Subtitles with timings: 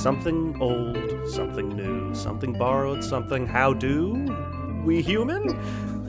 [0.00, 4.34] Something old, something new, something borrowed, something how do
[4.82, 5.50] we human?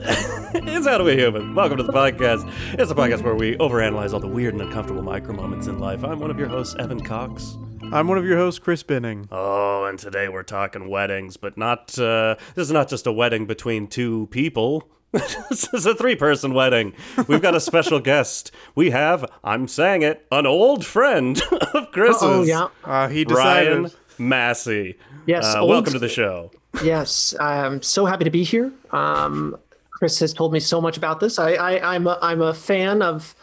[0.00, 1.54] it's How Do We Human.
[1.54, 2.50] Welcome to the podcast.
[2.78, 6.04] It's a podcast where we overanalyze all the weird and uncomfortable micro moments in life.
[6.04, 7.58] I'm one of your hosts, Evan Cox.
[7.92, 9.28] I'm one of your hosts, Chris Binning.
[9.30, 13.44] Oh, and today we're talking weddings, but not, uh, this is not just a wedding
[13.44, 14.88] between two people.
[15.50, 16.94] this is a three person wedding.
[17.28, 18.50] We've got a special guest.
[18.74, 21.40] We have, I'm saying it, an old friend
[21.74, 22.22] of Chris's.
[22.22, 22.68] Oh yeah.
[22.84, 23.68] Uh, he decided.
[23.82, 24.96] Ryan Massey.
[25.26, 26.50] Yes, Uh, old- welcome to the show.
[26.82, 27.34] Yes.
[27.38, 28.72] I'm so happy to be here.
[28.92, 29.56] Um,
[29.90, 31.38] Chris has told me so much about this.
[31.38, 33.34] I, I I'm a, I'm a fan of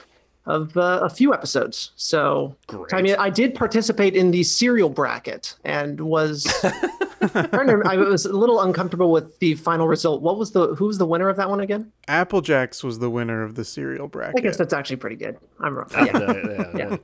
[0.50, 1.92] of uh, a few episodes.
[1.96, 2.94] So Great.
[2.94, 6.44] I mean, I did participate in the cereal bracket and was.
[6.64, 10.22] to- I was a little uncomfortable with the final result.
[10.22, 11.92] What was the who was the winner of that one again?
[12.08, 14.36] Applejacks was the winner of the cereal bracket.
[14.40, 15.38] I guess that's actually pretty good.
[15.60, 15.90] I'm wrong.
[15.94, 16.20] Uh, Yeah.
[16.20, 16.98] yeah, Yeah.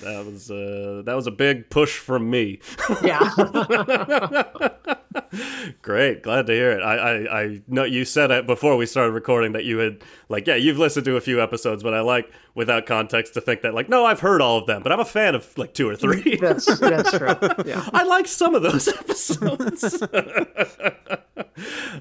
[0.00, 2.60] That was uh, that was a big push from me.
[3.02, 3.30] yeah.
[5.82, 6.82] Great, glad to hear it.
[6.82, 10.46] I, I I know you said it before we started recording that you had like
[10.46, 13.74] yeah you've listened to a few episodes, but I like without context to think that
[13.74, 15.96] like no I've heard all of them, but I'm a fan of like two or
[15.96, 16.36] three.
[16.40, 17.34] that's that's true.
[17.64, 17.88] Yeah.
[17.92, 20.02] I like some of those episodes.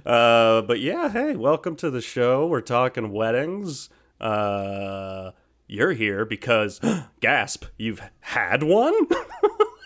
[0.05, 2.47] uh, but yeah, hey, welcome to the show.
[2.47, 3.89] We're talking weddings.
[4.19, 5.31] Uh,
[5.71, 6.79] you're here because,
[7.21, 8.93] gasp, you've had one?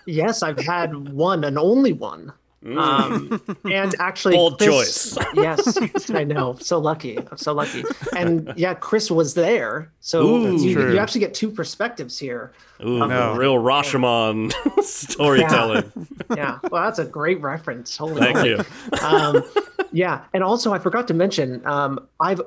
[0.08, 2.32] Yes, I've had one and only one.
[2.78, 4.38] Um, and actually, Mm.
[4.38, 5.26] Bold Chris- choice.
[5.34, 6.58] yes, I know.
[6.60, 7.18] So lucky.
[7.18, 7.84] I'm so lucky.
[8.16, 10.52] And yeah, Chris was there, so Ooh.
[10.52, 12.54] That's you, you actually get two perspectives here.
[12.86, 13.36] Ooh, No.
[13.36, 15.92] real Rashomon storytelling.
[16.30, 16.60] Yeah, yeah.
[16.70, 17.98] well, that's a great reference.
[17.98, 18.50] Holy Thank moly.
[18.52, 18.64] you.
[19.02, 19.44] Um,
[19.92, 22.42] yeah, and also I forgot to mention, um, I've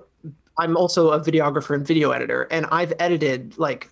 [0.59, 3.91] I'm also a videographer and video editor, and I've edited like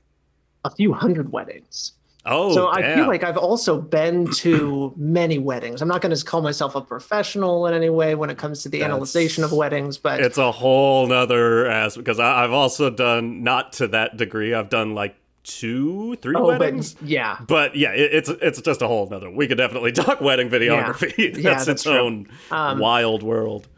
[0.64, 1.92] a few hundred weddings.
[2.28, 2.98] Oh, so I damn.
[2.98, 5.81] feel like I've also been to many weddings.
[5.81, 8.68] I'm not going to call myself a professional in any way when it comes to
[8.68, 13.74] the analyzation of weddings, but it's a whole nother aspect because I've also done not
[13.74, 14.55] to that degree.
[14.55, 15.14] I've done like
[15.46, 16.95] two, three oh, weddings.
[16.95, 19.30] but yeah, But yeah, it, it's it's just a whole nother.
[19.30, 21.17] We could definitely talk wedding videography.
[21.33, 21.92] that's, Yeah, that's its true.
[21.92, 23.68] own Um, wild world.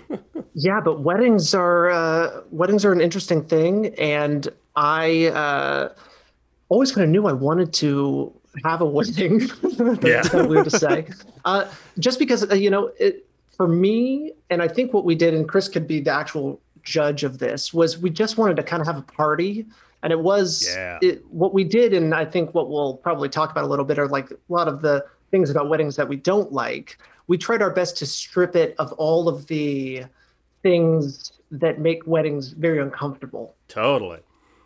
[0.54, 0.80] yeah.
[0.80, 5.88] But weddings are uh, weddings are an interesting thing, and I uh,
[6.68, 8.32] always kind of knew I wanted to
[8.64, 9.38] have a wedding.
[9.62, 10.22] That's Yeah.
[10.22, 11.06] kind of weird to say,
[11.44, 11.66] uh,
[11.98, 15.48] just because uh, you know it for me, and I think what we did, and
[15.48, 18.86] Chris could be the actual judge of this, was we just wanted to kind of
[18.88, 19.66] have a party.
[20.02, 20.98] And it was Yeah.
[21.00, 23.98] it, what we did, and I think what we'll probably talk about a little bit
[23.98, 26.98] are like a lot of the things about weddings that we don't like.
[27.28, 30.04] We tried our best to strip it of all of the
[30.62, 33.54] things that make weddings very uncomfortable.
[33.68, 34.18] Totally.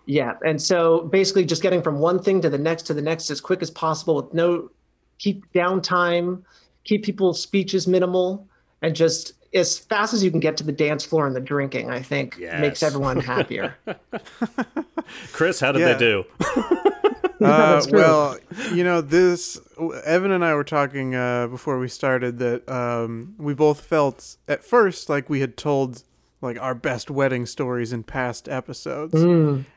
[0.07, 3.31] Yeah, and so basically just getting from one thing to the next to the next
[3.31, 4.71] as quick as possible with no
[5.19, 6.43] keep downtime,
[6.85, 8.47] keep people's speeches minimal,
[8.83, 11.91] and just as fast as you can get to the dance floor and the drinking.
[11.91, 12.61] I think Yes.
[12.61, 13.75] makes everyone happier.
[15.33, 15.93] Chris, how did Yeah.
[15.95, 16.25] they do?
[17.39, 18.39] Uh, well,
[18.73, 19.61] you know, this
[20.07, 24.65] Evan and I were talking uh, before we started that um, we both felt at
[24.65, 26.03] first like we had told
[26.41, 29.15] like our best wedding stories in past episodes,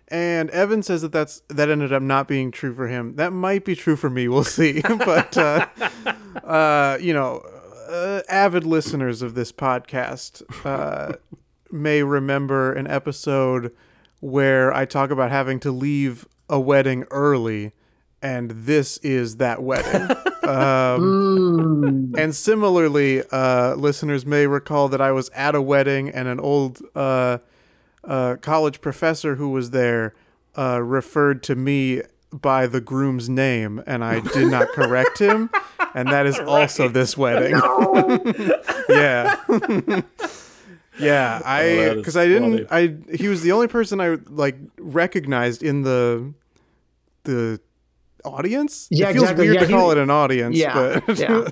[0.08, 3.16] and Evan says that that's that ended up not being true for him.
[3.18, 4.30] That might be true for me.
[4.30, 5.66] We'll see, but uh,
[6.46, 7.44] uh, you know,
[7.90, 11.16] uh, avid listeners of this podcast uh,
[11.72, 13.74] may remember an episode
[14.20, 17.74] where I talk about having to leave a wedding early,
[18.22, 20.16] and this is that wedding.
[20.48, 26.40] um, and similarly, uh, listeners may recall that I was at a wedding and an
[26.40, 27.40] old uh,
[28.04, 30.14] uh, college professor who was there
[30.58, 32.02] uh, referred to me
[32.32, 35.50] by the groom's name, and I did not correct him.
[35.96, 37.56] And that is also this wedding.
[38.90, 39.36] yeah.
[41.00, 45.64] yeah, I Oh, because I didn't I he was the only person I like recognized
[45.64, 46.34] in the
[47.24, 47.60] the
[48.26, 48.88] audience.
[48.92, 49.46] Yeah, it feels exactly.
[49.48, 51.48] weird Yeah, to he- call it an audience, Yeah, but yeah.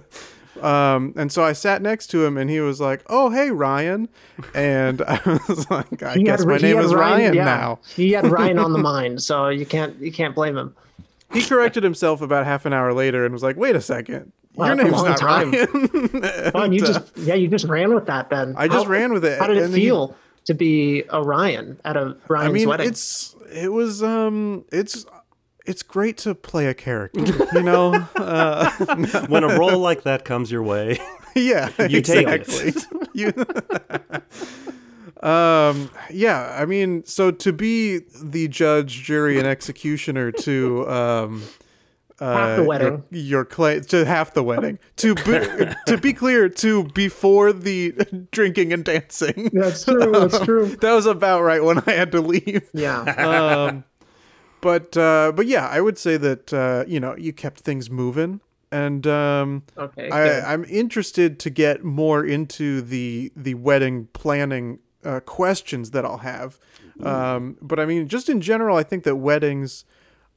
[0.63, 4.09] Um and so I sat next to him and he was like, "Oh, hey Ryan."
[4.54, 7.45] And I was like, "I He guess had- my name is Ryan yeah.
[7.45, 10.75] now." He had Ryan on the mind, so you can't you can't blame him.
[11.33, 14.31] He corrected himself about half an hour later and was like, "Wait a second.
[14.56, 15.51] Wow, Your name's not time.
[15.51, 18.56] Ryan." Oh, and you uh, just yeah, you just ran with that then.
[18.57, 19.38] I just How- ran with it.
[19.39, 20.15] How did it and he- feel
[20.45, 22.88] to be a Ryan at a Ryan's I mean, wedding?
[22.88, 25.06] it's it was um it's
[25.67, 27.21] it's great to play a character,
[27.53, 27.93] you know.
[28.15, 28.71] uh,
[29.27, 30.97] when a role like that comes your way,
[31.35, 32.41] yeah, You take it.
[32.41, 32.81] exactly.
[33.13, 33.31] you,
[35.21, 36.55] um, yeah.
[36.59, 41.43] I mean, so to be the judge, jury, and executioner to um,
[42.19, 43.03] uh, Half the your- wedding.
[43.11, 44.79] Your, claim to half the wedding.
[44.97, 45.39] To be,
[45.87, 47.91] to be clear, to before the
[48.31, 49.49] drinking and dancing.
[49.53, 50.11] That's true.
[50.11, 50.67] That's true.
[50.77, 52.67] That was about right when I had to leave.
[52.73, 53.01] Yeah.
[53.01, 53.83] Um,
[54.62, 58.42] but uh, but yeah, I would say that uh, you know you kept things moving,
[58.71, 60.09] and um, Okay.
[60.09, 66.18] I, I'm interested to get more into the the wedding planning uh, questions that I'll
[66.19, 66.59] have.
[67.04, 69.86] Um, but I mean, just in general, I think that weddings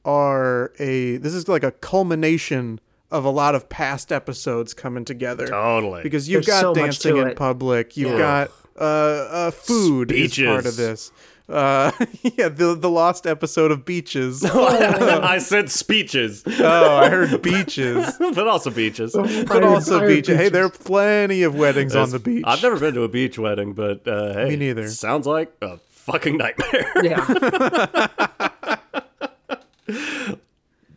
[0.05, 2.79] are a this is like a culmination
[3.09, 6.01] of a lot of past episodes coming together Totally.
[6.03, 7.35] because you've There's got so dancing in it.
[7.35, 8.17] public, you've Yeah.
[8.17, 11.11] got uh, uh, food is part of this.
[11.51, 14.43] Uh, yeah, the the lost episode of beaches.
[14.45, 18.15] I said speeches, oh, I heard beaches.
[18.19, 19.13] but also beaches.
[19.13, 20.37] but also beaches.
[20.37, 22.43] Hey, there are plenty of weddings on the beach.
[22.47, 24.87] I've never been to a beach wedding, but uh, hey, Me neither.
[24.89, 26.91] Sounds like a fucking nightmare.
[27.03, 28.07] yeah.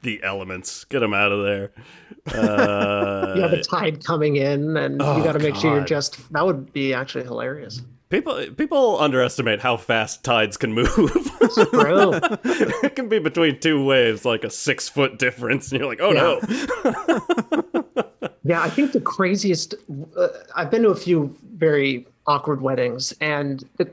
[0.02, 1.72] the elements, get them out of there.
[2.26, 5.84] Uh, You have a tide coming in, and Oh, you got to make sure you're
[5.84, 6.32] just.
[6.32, 7.82] That would be actually hilarious.
[8.08, 10.94] People people underestimate how fast tides can move.
[11.72, 12.12] Bro.
[12.44, 16.12] it can be between two waves, like a six foot difference, and you're like, oh
[16.12, 16.40] no.
[18.44, 19.74] Yeah, I think the craziest.
[20.16, 23.90] Uh, I've been to a few very awkward weddings, and the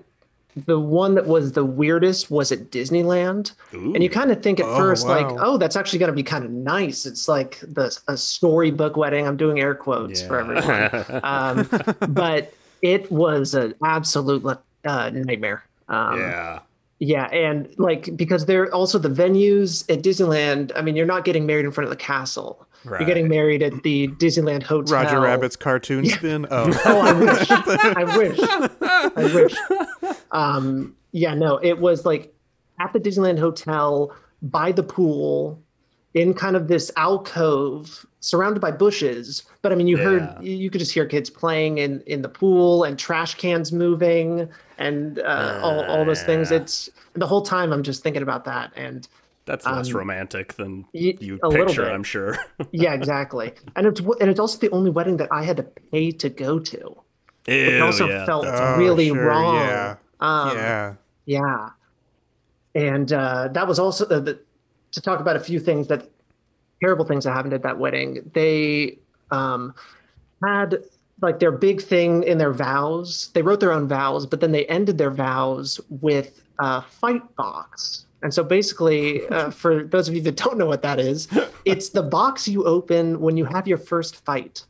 [0.65, 3.53] the one that was the weirdest was at Disneyland.
[3.71, 6.43] And you kind of think at first, like, oh, that's actually going to be kind
[6.43, 7.05] of nice.
[7.05, 9.25] It's like the a storybook wedding.
[9.25, 14.45] I'm doing air quotes for everyone, um, but it was an absolute
[14.85, 15.63] uh, nightmare.
[15.87, 16.59] Um, yeah.
[16.99, 20.71] yeah, and like because they're also the venues at Disneyland.
[20.75, 22.65] I mean, you're not getting married in front of the castle.
[22.83, 25.03] You're getting married at the Disneyland hotel.
[25.03, 26.47] Roger Rabbit's Car Toon Spin.
[26.51, 27.47] Oh, Oh, I wish.
[27.51, 28.39] I wish.
[29.15, 29.55] I wish.
[30.31, 32.33] Um, yeah, no, it was like
[32.79, 35.61] at the Disneyland Hotel by the pool
[36.13, 39.43] in kind of this alcove surrounded by bushes.
[39.61, 40.03] But I mean, you Yeah.
[40.03, 43.71] heard, you you could just hear kids playing in, in the pool and trash cans
[43.71, 44.47] moving
[44.77, 46.51] and uh, all, all those things.
[46.51, 48.71] It's the whole time I'm just thinking about that.
[48.75, 49.07] And
[49.45, 51.89] That's less Um, romantic than y- you picture.
[51.89, 52.37] I'm sure.
[52.71, 53.53] yeah, exactly.
[53.75, 56.59] and it's, and it's also the only wedding that I had to pay to go
[56.59, 56.95] to.
[57.47, 58.25] It also yeah.
[58.25, 59.55] felt Oh, really sure, wrong.
[59.55, 59.95] yeah.
[60.19, 60.93] Um, yeah.
[61.25, 61.69] Yeah.
[62.75, 64.39] And uh, that was also uh, the,
[64.91, 66.07] to talk about a few things that
[66.81, 68.29] terrible things that happened at that wedding.
[68.33, 68.97] They
[69.31, 69.73] um,
[70.43, 70.83] had
[71.21, 73.29] like their big thing in their vows.
[73.33, 78.05] They wrote their own vows, but then they ended their vows with a fight box.
[78.23, 81.27] And so basically, uh, for those of you that don't know what that is,
[81.65, 84.63] it's the box you open when you have your first fight.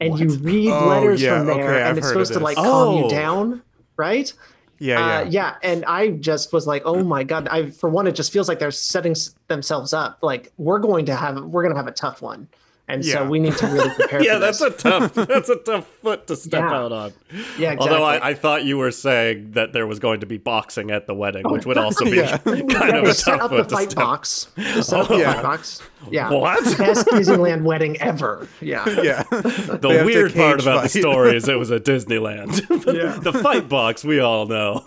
[0.00, 2.56] And you read Oh, letters yeah, from there, okay, and I've it's supposed to like
[2.56, 2.64] this.
[2.64, 3.02] calm Oh.
[3.04, 3.62] you down,
[3.96, 4.32] right?
[4.78, 5.18] Yeah, yeah.
[5.18, 8.32] Uh, yeah, and I just was like, "Oh my god!" I for one, it just
[8.32, 9.14] feels like they're setting
[9.48, 10.18] themselves up.
[10.22, 12.48] Like we're going to have, we're going to have a tough one,
[12.86, 14.22] and so we need to really prepare.
[14.24, 16.74] yeah, for that's a tough that's a tough foot to step Yeah.
[16.74, 17.12] out on.
[17.58, 17.72] yeah.
[17.72, 17.78] Exactly.
[17.88, 21.06] Although I, I thought you were saying that there was going to be boxing at
[21.06, 22.36] the wedding, which would also be Yeah.
[22.38, 24.04] kind yeah, of a set tough up foot to fight step.
[24.04, 24.48] box.
[24.56, 25.32] They set up the Yeah.
[25.34, 25.82] fight box.
[26.10, 26.30] Yeah.
[26.30, 26.62] What?
[26.76, 28.46] Best Disneyland wedding ever.
[28.60, 28.86] Yeah.
[29.02, 29.22] yeah.
[29.30, 32.60] The They have to weird part cage about the story is it was at Disneyland.
[32.94, 33.18] Yeah.
[33.18, 34.84] the fight box, we all know.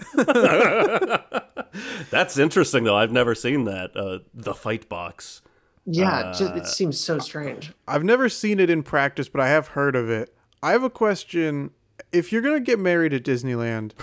[2.11, 2.95] That's interesting, though.
[2.95, 3.95] I've never seen that.
[3.95, 5.41] Uh, the fight box.
[5.87, 6.33] Yeah.
[6.39, 7.71] Uh, it seems so strange.
[7.87, 10.35] I've never seen it in practice, but I have heard of it.
[10.61, 11.71] I have a question.
[12.11, 13.93] If you're gonna get married at Disneyland,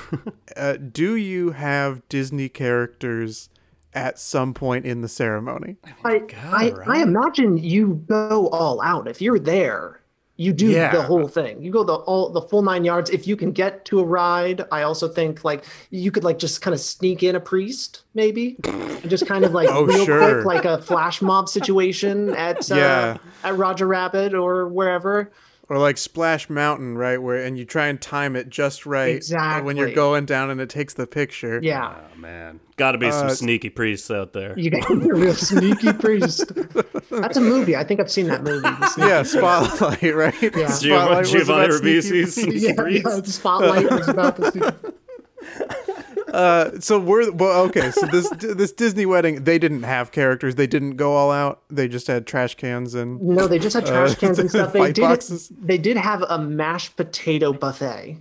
[0.56, 3.50] uh, do you have Disney characters
[3.92, 5.76] at some point in the ceremony?
[6.04, 6.88] I, I, right?
[6.88, 10.00] I imagine you go all out if you're there.
[10.36, 10.90] You do Yeah.
[10.90, 11.62] the whole thing.
[11.62, 13.08] You go the all the full nine yards.
[13.10, 16.60] If you can get to a ride, I also think like you could like just
[16.60, 20.42] kind of sneak in a priest, maybe, and just kind of like Oh, real sure.
[20.42, 25.30] quick, like a flash mob situation at uh, at Roger Rabbit or wherever.
[25.70, 27.16] Or like Splash Mountain, right?
[27.16, 30.60] Where and you try and time it just right uh, when you're going down and
[30.60, 31.58] it takes the picture.
[31.62, 32.60] Yeah, Oh, man.
[32.76, 34.58] Got to be some Uh, sneaky priests out there.
[34.58, 36.52] you got a real sneaky priest.
[37.10, 37.76] That's a movie.
[37.76, 38.68] I think I've seen that movie.
[38.98, 40.34] Yeah, Spotlight, right?
[40.42, 40.66] Yeah.
[40.68, 42.56] Spotlight was Giovanni about sneaky Ribisi's priest.
[42.66, 43.06] yeah, priest.
[43.06, 44.70] yeah, spotlight was about the sneaky
[46.34, 47.90] Uh, so we're well, okay.
[47.92, 50.56] So this this Disney wedding, they didn't have characters.
[50.56, 51.62] They didn't go all out.
[51.70, 54.72] They just had trash cans and No, they just had trash Uh, cans and stuff.
[54.72, 55.02] They did.
[55.02, 55.50] boxes.
[55.50, 58.18] They did have a mashed potato buffet.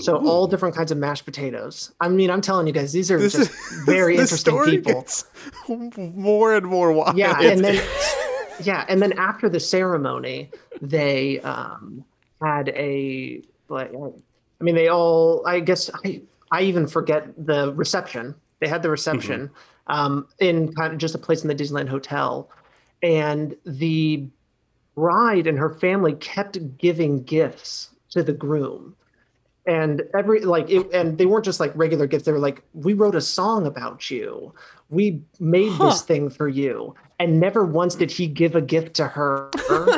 [0.00, 1.92] So all different kinds of mashed potatoes.
[2.00, 5.04] I mean, I'm telling you guys, these are this just is very this interesting people.
[6.14, 7.16] more and more wild.
[7.18, 7.82] Yeah, and then
[8.62, 12.04] yeah, and then after the ceremony, they um,
[12.40, 13.92] had a like.
[14.60, 15.44] I mean, they all.
[15.46, 16.20] I guess I.
[16.50, 18.34] I even forget the reception.
[18.60, 19.50] They had the reception
[19.86, 22.50] um, in kind of just a place in the Disneyland hotel,
[23.02, 24.26] and the
[24.94, 28.94] bride and her family kept giving gifts to the groom.
[29.66, 32.24] And every like it, and they weren't just like regular gifts.
[32.24, 34.54] They were like we wrote a song about you.
[34.88, 35.84] We made Huh.
[35.90, 36.94] this thing for you.
[37.20, 39.50] And never once did he give a gift to her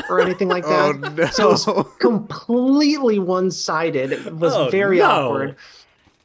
[0.08, 1.26] or anything like that Oh, no.
[1.26, 4.10] so it was completely one-sided.
[4.12, 5.04] It was Oh, very no.
[5.04, 5.56] awkward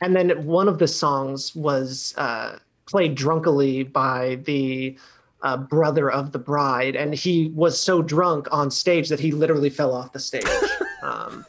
[0.05, 4.95] and then one of the songs was uh, played drunkenly by the
[5.41, 6.95] uh, brother of the bride.
[6.95, 10.45] And he was so drunk on stage that he literally fell off the stage.
[11.03, 11.45] Um,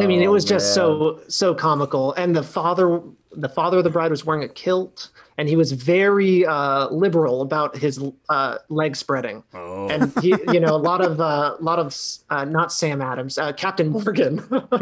[0.00, 2.14] I mean, it was just so so comical.
[2.14, 5.70] And the father, the father of the bride, was wearing a kilt, and he was
[5.70, 9.44] very uh, liberal about his uh, leg spreading.
[9.54, 9.88] Oh.
[9.88, 11.96] And he, you know, a lot of a lot of
[12.28, 14.40] uh, not Sam Adams, uh, Captain Morgan,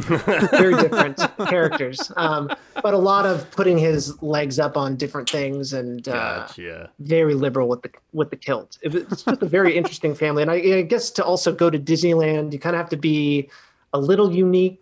[0.51, 2.51] very different characters, um,
[2.83, 6.09] but a lot of putting his legs up on different things and.
[6.09, 6.91] Uh, Gotcha.
[7.01, 8.79] very liberal with the with the kilt.
[8.83, 11.69] It was, it's just a very interesting family, and I, I guess to also go
[11.71, 13.49] to Disneyland, you kind of have to be
[13.93, 14.81] a little unique.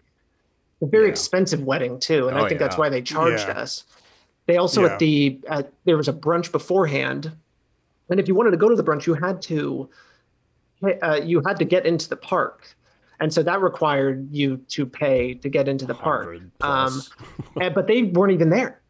[0.83, 1.11] A very Yeah.
[1.11, 3.59] expensive wedding too, and Oh, I think that's why they charged Yeah.
[3.61, 3.85] us.
[4.47, 4.93] They also Yeah.
[4.93, 7.33] at the at, there was a brunch beforehand,
[8.11, 9.89] and if you wanted to go to the brunch, you had to
[11.03, 12.77] uh, you had to get into the park,
[13.21, 16.27] and so that required you to pay to get into the park.
[16.61, 17.03] Um,
[17.61, 18.81] and, but they weren't even there.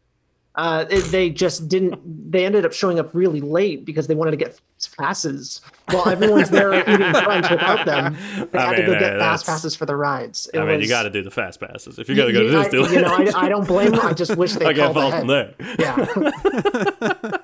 [0.55, 2.31] Uh, it- they just didn't.
[2.31, 4.59] They ended up showing up really late because they wanted to get
[4.97, 8.15] passes while everyone's there eating brunch without them.
[8.51, 10.49] They I had mean, to go uh, get that's- fast passes for the rides.
[10.53, 12.49] It I mean, you got to do the fast passes if you're gonna go to
[12.77, 12.91] you- I-.
[12.91, 13.07] You know,
[13.39, 14.01] I, I don't blame them.
[14.05, 15.53] I just wish they I can't called fault them there.
[15.79, 15.95] Yeah,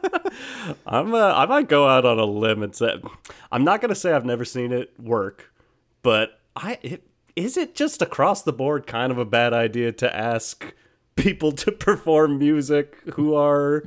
[0.87, 2.95] I'm uh, I might go out on a limb and say
[3.51, 5.51] I'm not gonna say I've never seen it work,
[6.01, 7.03] but I it,
[7.35, 10.73] is it just across the board kind of a bad idea to ask
[11.15, 13.83] people to perform music who are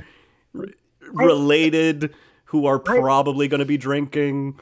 [0.59, 0.67] r-
[1.03, 2.15] related,
[2.47, 4.59] who are probably going to be drinking?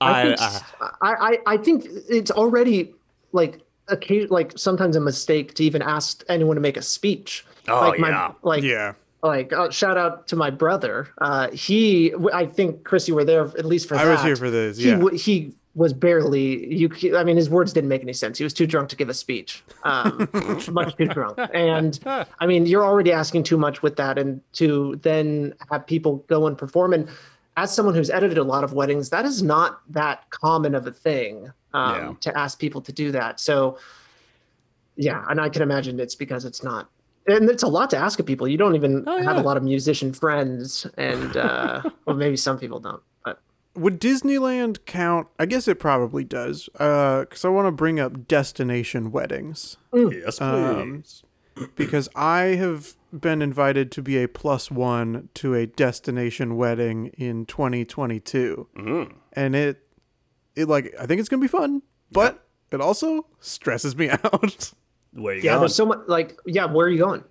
[0.00, 2.94] I I, think, I, I, I, I think it's already
[3.32, 7.44] like occasion, like sometimes a mistake to even ask anyone to make a speech.
[7.66, 8.32] Oh, like my, yeah.
[8.42, 8.92] like yeah.
[9.22, 11.08] like uh, shout out to my brother.
[11.18, 14.10] Uh, he, I think Chris, you were there at least for I that.
[14.10, 14.94] was here for this, yeah.
[14.94, 16.90] w- he was barely you.
[17.16, 18.36] I mean, his words didn't make any sense.
[18.38, 19.62] He was too drunk to give a speech.
[19.84, 20.28] Um,
[20.72, 21.38] much too drunk.
[21.54, 26.16] And I mean, you're already asking too much with that, and to then have people
[26.28, 26.92] go and perform.
[26.92, 27.08] And
[27.56, 30.92] as someone who's edited a lot of weddings, that is not that common of a
[30.92, 32.14] thing um, Yeah.
[32.20, 33.40] to ask people to do that.
[33.40, 33.78] So
[34.96, 36.90] yeah, and I can imagine it's because it's not.
[37.26, 38.48] And it's a lot to ask of people.
[38.48, 42.58] You don't even Oh, have a lot of musician friends, and uh, well, maybe some
[42.58, 43.02] people don't.
[43.78, 45.28] But Would Disneyland count?
[45.38, 46.68] I guess it probably does.
[46.78, 50.40] Uh, because I want to bring up destination weddings yes, please.
[50.40, 51.04] Um,
[51.76, 57.46] because I have been invited to be a plus one to a destination wedding in
[57.46, 59.12] 2022, Mm.
[59.32, 59.82] and it,
[60.56, 61.82] it like I think it's gonna be fun,
[62.12, 64.72] but it also stresses me out.
[65.12, 65.60] Where you yeah, going?
[65.60, 66.00] there's so much.
[66.06, 67.24] Like, yeah, where are you going?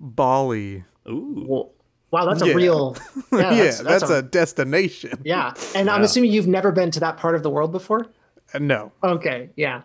[0.00, 0.84] Bali.
[1.08, 1.44] Ooh.
[1.48, 1.72] Well,
[2.10, 2.52] wow, that's Yeah.
[2.52, 2.96] a real.
[3.32, 5.20] Yeah, Yeah, that's, that's, that's a, destination.
[5.24, 8.06] Yeah, and I'm assuming you've never been to that part of the world before.
[8.54, 9.82] Uh, No, Okay, yeah,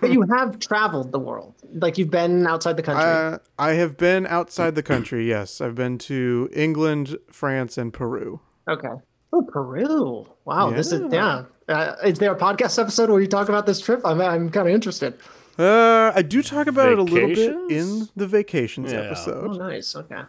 [0.00, 1.54] but you have traveled the world.
[1.74, 3.04] Like you've been outside the country.
[3.04, 5.28] uh, I have been outside the country.
[5.28, 8.40] Yes, I've been to England, France, and Peru.
[8.68, 8.94] okay.
[9.32, 10.24] Oh, Peru.
[10.46, 11.44] Wow, this is Yeah.
[11.68, 11.74] yeah.
[11.76, 14.00] Uh, is there a podcast episode where you talk about this trip?
[14.04, 15.12] I'm I'm kind of interested.
[15.58, 19.00] Uh, I do talk about it a little bit in the vacations Yeah.
[19.00, 19.58] Oh, episode.
[19.58, 19.96] nice.
[19.96, 20.22] Okay.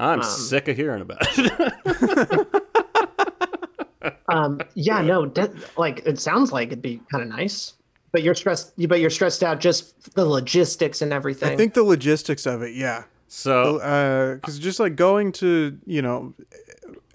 [0.00, 2.46] I'm um, sick of hearing about it.
[4.32, 7.74] Um, yeah, no, de- like it sounds like it'd be kind of nice,
[8.12, 8.72] but you're stressed.
[8.76, 11.52] you- But you're stressed out just the logistics and everything.
[11.52, 13.04] I think the logistics of it, yeah.
[13.26, 13.74] so
[14.40, 16.34] because just like going to you know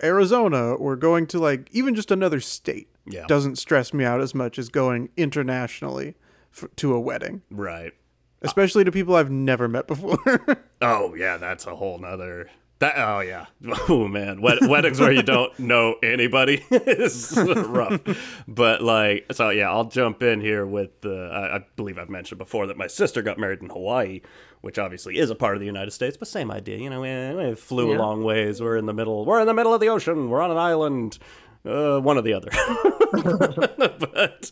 [0.03, 3.25] Arizona or going to like even just another state Yeah.
[3.27, 6.15] doesn't stress me out as much as going internationally
[6.53, 7.93] f- to a wedding, right.
[8.41, 10.19] especially to people I've never met before.
[10.81, 12.49] Oh yeah, that's a whole nother.
[12.85, 13.45] That oh yeah,
[13.89, 17.99] oh man, Wed- weddings where you don't know anybody is rough.
[18.47, 21.29] But like, so yeah, I'll jump in here with the.
[21.33, 24.21] I, I believe I've mentioned before that my sister got married in Hawaii,
[24.61, 26.77] which obviously is a part of the United States, but same idea.
[26.77, 27.97] You know, we, we flew Yeah.
[27.97, 28.61] a long ways.
[28.61, 29.25] We're in the middle.
[29.25, 30.29] We're in the middle of the ocean.
[30.29, 31.17] We're on an island.
[31.65, 32.51] Uh, one or the other.
[33.99, 34.51] but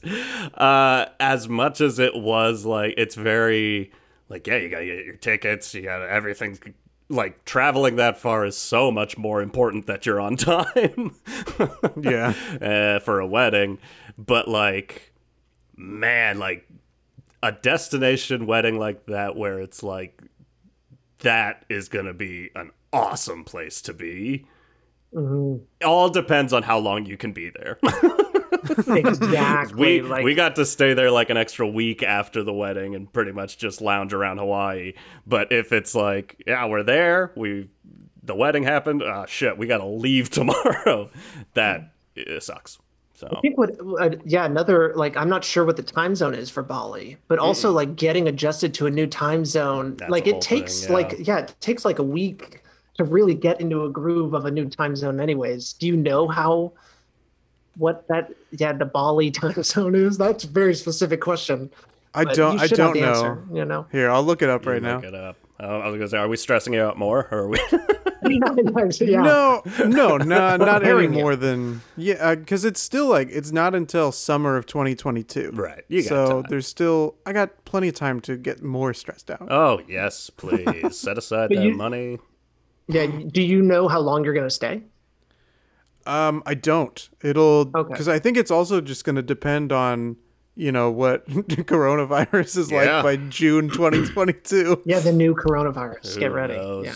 [0.59, 3.91] uh, as much as it was like, it's very
[4.29, 5.73] like yeah, you gotta get your tickets.
[5.75, 6.59] You gotta everything's
[7.09, 11.15] like traveling that far is so much more important that you're on time.
[11.99, 13.77] yeah, uh, for a wedding,
[14.17, 15.13] but like,
[15.75, 16.67] man, like
[17.41, 20.21] a destination wedding like that where it's like
[21.19, 24.45] that is gonna be an awesome place to be
[25.13, 25.61] Mhm.
[25.85, 27.77] All depends on how long you can be there.
[28.87, 30.01] Exactly.
[30.01, 33.11] we like, we got to stay there like an extra week after the wedding and
[33.11, 34.93] pretty much just lounge around Hawaii.
[35.25, 37.69] But if it's like, yeah, we're there, we
[38.23, 41.09] the wedding happened, ah shit, we got to leave tomorrow.
[41.53, 42.79] that uh, sucks.
[43.15, 46.33] So I think what, uh, yeah, another like I'm not sure what the time zone
[46.33, 50.27] is for Bali, but also like getting adjusted to a new time zone, That's like
[50.27, 50.93] it takes thing, yeah.
[50.93, 52.63] like yeah, it takes like a week
[52.95, 55.19] to really get into a groove of a new time zone.
[55.19, 56.73] Anyways, do you know how
[57.77, 60.17] what that yeah the Bali time zone is?
[60.17, 61.69] That's a very specific question.
[62.13, 62.59] I but don't.
[62.59, 63.09] I don't know.
[63.09, 63.87] answer, you know.
[63.91, 64.95] Here, I'll look it up you right now.
[64.97, 65.37] look it up.
[65.59, 67.59] Uh, I was gonna say, are we stressing you out more, or are we?
[68.25, 69.21] yeah.
[69.21, 74.11] No, no, no, not any more than yeah, because it's still like it's not until
[74.11, 75.51] summer of 2022.
[75.53, 76.45] Right, you got so time.
[76.49, 79.47] there's still I got plenty of time to get more stressed out.
[79.51, 82.19] oh yes, please set aside But that you- money.
[82.87, 83.07] Yeah.
[83.07, 84.83] Do you know how long you're gonna stay?
[86.05, 87.09] Um, I don't.
[87.21, 87.91] It'll Okay.
[87.93, 90.17] because I think it's also just going to depend on
[90.55, 93.01] you know what coronavirus is Yeah.
[93.01, 94.83] like by June 2022.
[94.85, 96.13] Yeah, the new coronavirus.
[96.15, 96.53] Who Get ready.
[96.55, 96.87] knows?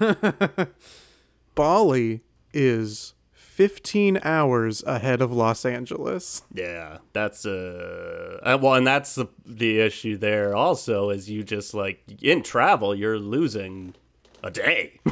[0.00, 0.64] Yeah.
[1.54, 6.42] Bali is 15 hours ahead of Los Angeles.
[6.52, 10.56] Yeah, that's uh, uh, well, and that's the the issue there.
[10.56, 13.94] Also, is you just like in travel, you're losing
[14.42, 15.00] a day.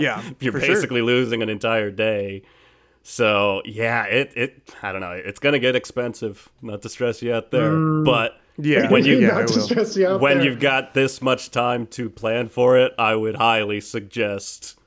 [0.00, 0.74] Yeah, you're for sure.
[0.74, 2.42] basically losing an entire day.
[3.10, 5.12] So yeah, it it I don't know.
[5.12, 6.46] It's gonna get expensive.
[6.60, 9.96] Not to stress you out there, mm, but Yeah, when you yeah, not to stress
[9.96, 10.46] you out when there.
[10.46, 14.78] you've got this much time to plan for it, I would highly suggest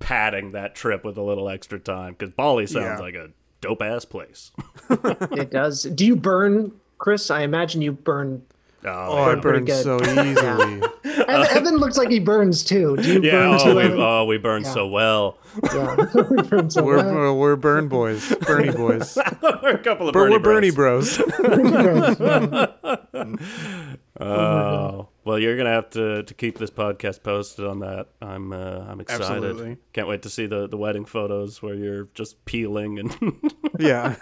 [0.00, 2.98] padding that trip with a little extra time because Bali sounds Yeah.
[2.98, 3.30] like a
[3.62, 4.50] dope ass place.
[4.90, 5.84] It does.
[5.84, 7.30] Do you burn, Chris?
[7.30, 8.42] I imagine you burn.
[8.84, 9.40] Oh, I yeah.
[9.40, 10.82] burn so easily.
[11.04, 12.96] And Evan looks like he burns too.
[12.96, 13.76] Do you Yeah, burn oh, too?
[13.76, 15.38] we, oh, we burn so well.
[15.72, 15.96] Yeah,
[16.30, 17.14] we burn so We're, well.
[17.14, 19.16] we're we're burn boys, Bernie boys.
[19.42, 21.18] we're a couple of But Bernie we're Bernie bros.
[21.18, 22.68] bros.
[24.20, 28.08] Oh, well, you're gonna have to, to keep this podcast posted on that.
[28.20, 29.24] I'm uh, I'm excited.
[29.24, 29.76] Absolutely.
[29.92, 34.16] Can't wait to see the, the wedding photos where you're just peeling and yeah.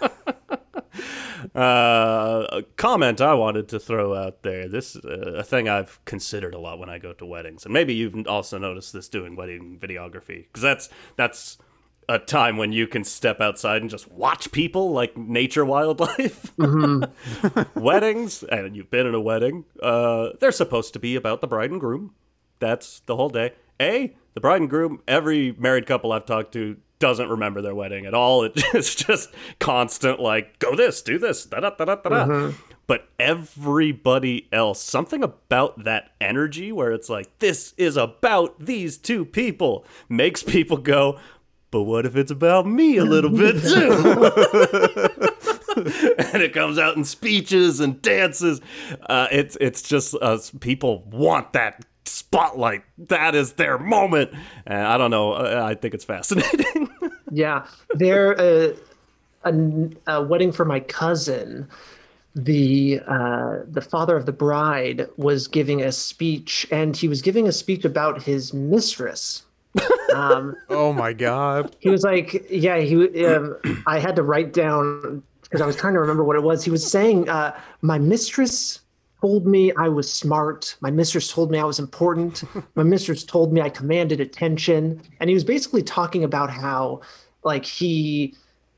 [1.55, 4.69] Uh, a comment I wanted to throw out there.
[4.69, 7.95] This is a thing I've considered a lot when I go to weddings, and maybe
[7.95, 11.59] you've also noticed this doing wedding videography because that's that's
[12.11, 16.53] a time when you can step outside and just watch people like nature wildlife.
[17.75, 19.65] Weddings, and you've been in a wedding.
[19.81, 22.15] Uh, they're supposed to be about the bride and groom.
[22.59, 23.53] That's the whole day.
[23.81, 28.07] A, the bride and groom, every married couple I've talked to doesn't remember their wedding
[28.07, 28.45] at all.
[28.45, 32.25] It's just constant, like, go this, do this, da da da da da.
[32.25, 32.53] da.
[32.87, 39.25] But everybody else, something about that energy where it's like, this is about these two
[39.25, 41.19] people, makes people go,
[41.71, 43.93] but what if it's about me a little bit too?
[45.77, 48.61] and it comes out in speeches and dances.
[49.09, 52.83] Uh, it's it's just uh, people want that spotlight.
[53.09, 54.31] That is their moment.
[54.67, 55.33] And I don't know.
[55.33, 56.89] uh, I think it's fascinating.
[57.33, 58.73] Yeah, there uh,
[59.45, 59.55] a,
[60.09, 61.69] a wedding for my cousin.
[62.35, 67.47] The uh, the father of the bride was giving a speech, and he was giving
[67.47, 69.43] a speech about his mistress.
[70.13, 71.77] Um, Oh my god.
[71.79, 73.25] he was like, yeah, he.
[73.25, 76.65] Um, I had to write down because I was trying to remember what it was.
[76.65, 78.80] He was saying, uh, "My mistress
[79.21, 80.77] told me I was smart.
[80.81, 82.45] My mistress told me I was important.
[82.75, 87.01] My mistress told me I commanded attention." And he was basically talking about how,
[87.45, 88.35] like, he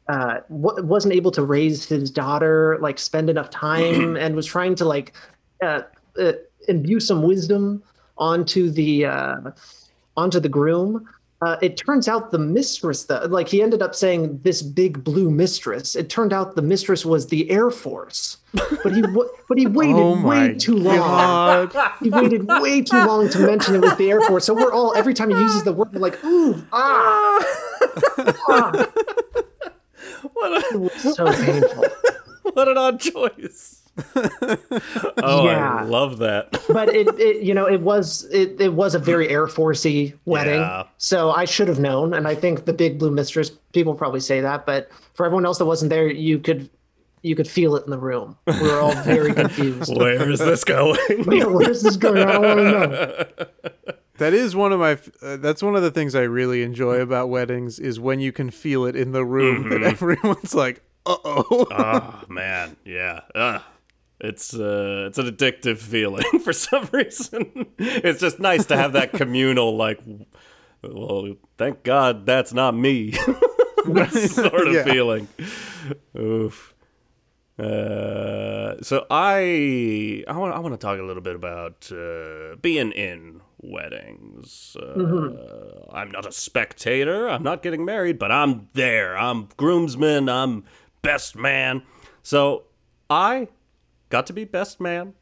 [0.09, 4.75] uh, w- wasn't able to raise his daughter, like, spend enough time, and was trying
[4.77, 5.15] to like
[5.63, 5.83] uh,
[6.19, 6.33] uh,
[6.69, 7.83] imbue some wisdom
[8.19, 9.51] onto the uh,
[10.17, 11.09] onto the groom.
[11.43, 15.29] Uh, it turns out the mistress, the, like he ended up saying this big blue
[15.29, 15.97] mistress.
[15.97, 20.23] It turned out the mistress was the Air Force, but he but he waited Oh
[20.25, 21.69] way too long.
[22.01, 24.45] He waited way too long to mention it was the Air Force.
[24.45, 27.45] So we're all every time he uses the word, we're like, ooh, ah,
[28.49, 28.71] ah.
[30.35, 31.85] what, It a, was so painful.
[32.53, 33.82] what an odd choice.
[35.23, 35.77] oh, Yeah.
[35.81, 36.51] I love that.
[36.69, 40.61] but it, it you know it was it, it was a very air forcey wedding
[40.61, 40.85] Yeah.
[40.99, 44.41] so i should have known and i think the big blue mistress people probably say
[44.41, 46.71] that but for everyone else that wasn't there you could
[47.23, 50.65] you could feel it in the room we were all very confused Where is this
[50.65, 50.99] going?
[51.27, 53.47] where's this going i don't want to know
[54.19, 54.99] That is one of my.
[55.27, 58.51] Uh, that's one of the things I really enjoy about weddings is when you can
[58.51, 63.21] feel it in the room that everyone's like, "Uh oh." oh man, yeah.
[63.35, 63.63] Ugh.
[64.23, 67.67] It's uh, it's an addictive feeling for some reason.
[67.79, 70.01] it's just nice to have that communal like
[70.83, 73.13] well, thank God that's not me.
[74.11, 74.85] sort of Yeah.
[74.85, 75.29] feeling.
[76.19, 76.75] Oof.
[77.59, 82.93] Uh, so I I want I want to talk a little bit about uh, being
[82.93, 84.77] in weddings.
[84.81, 87.29] Uh, I'm not a spectator.
[87.29, 89.17] I'm not getting married, but I'm there.
[89.17, 90.29] I'm groomsman.
[90.29, 90.65] I'm
[91.03, 91.83] best man.
[92.23, 92.65] So
[93.11, 93.49] I
[94.13, 95.15] got to be best man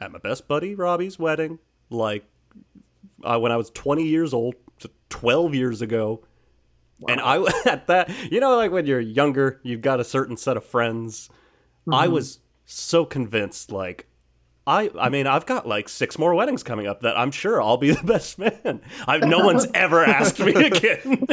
[0.00, 1.58] at my best buddy Robbie's wedding,
[1.90, 2.24] like
[3.22, 4.54] uh, when I was 20 years old,
[5.10, 6.24] 12 years ago.
[7.06, 10.56] And I at that, you know, like when you're younger, you've got a certain set
[10.56, 11.28] of friends.
[11.92, 14.06] I was so convinced, like,
[14.66, 17.76] I, I mean, I've got like six more weddings coming up that I'm sure I'll
[17.76, 18.80] be the best man.
[19.06, 21.26] I, no one's ever asked me again.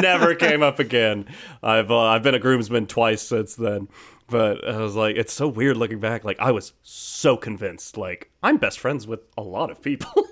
[0.00, 1.26] Never came up again.
[1.62, 3.88] I've, uh, I've been a groomsman twice since then.
[4.28, 6.24] But I was like, it's so weird looking back.
[6.24, 7.96] Like, I was so convinced.
[7.96, 10.10] Like, I'm best friends with a lot of people.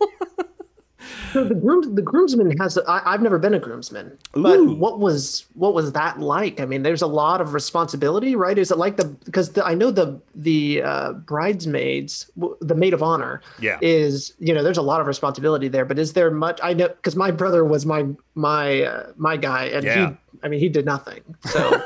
[1.33, 2.77] So the groom, the groomsman has.
[2.87, 4.75] I, I've never been a groomsman, but Ooh.
[4.75, 6.61] what was what was that like?
[6.61, 8.59] I mean, there's a lot of responsibility, right?
[8.59, 13.41] Is it like the because I know the the uh, bridesmaids, the maid of honor,
[13.61, 13.79] Yeah.
[13.81, 15.85] is you know there's a lot of responsibility there.
[15.85, 16.59] But is there much?
[16.63, 20.11] I know because my brother was my my uh, my guy, and Yeah.
[20.11, 21.23] he, I mean, he did nothing.
[21.47, 21.81] So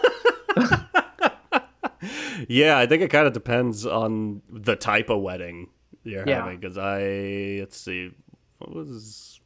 [2.48, 5.68] Yeah, I think it kind of depends on the type of wedding
[6.02, 6.42] you're Yeah.
[6.42, 6.60] having.
[6.60, 8.10] Because I, let's see,
[8.58, 9.40] what was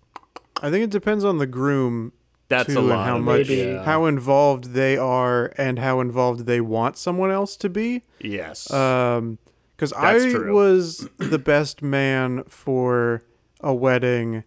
[0.63, 2.13] I think it depends on the groom
[2.49, 3.85] that's too a lot and how much it, yeah.
[3.85, 8.03] how involved they are and how involved they want someone else to be.
[8.21, 9.39] yes, Um,
[9.77, 10.53] because I true.
[10.55, 13.23] was the best man for
[13.61, 14.43] a wedding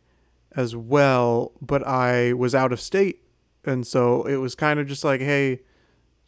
[0.53, 3.21] as well, but I was out of state,
[3.63, 5.61] and so it was kind of just like, hey,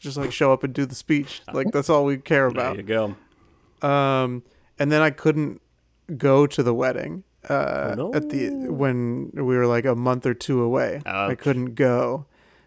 [0.04, 1.42] just like show up and do the speech.
[1.54, 2.76] Like that's all we care about.
[2.76, 3.10] there about.
[3.10, 3.16] you
[3.82, 3.88] go.
[3.88, 4.44] Um,
[4.80, 5.62] and then I couldn't
[6.18, 10.34] go to the wedding uh, Oh, at the when we were like a month or
[10.34, 11.02] two away.
[11.06, 12.26] I couldn't go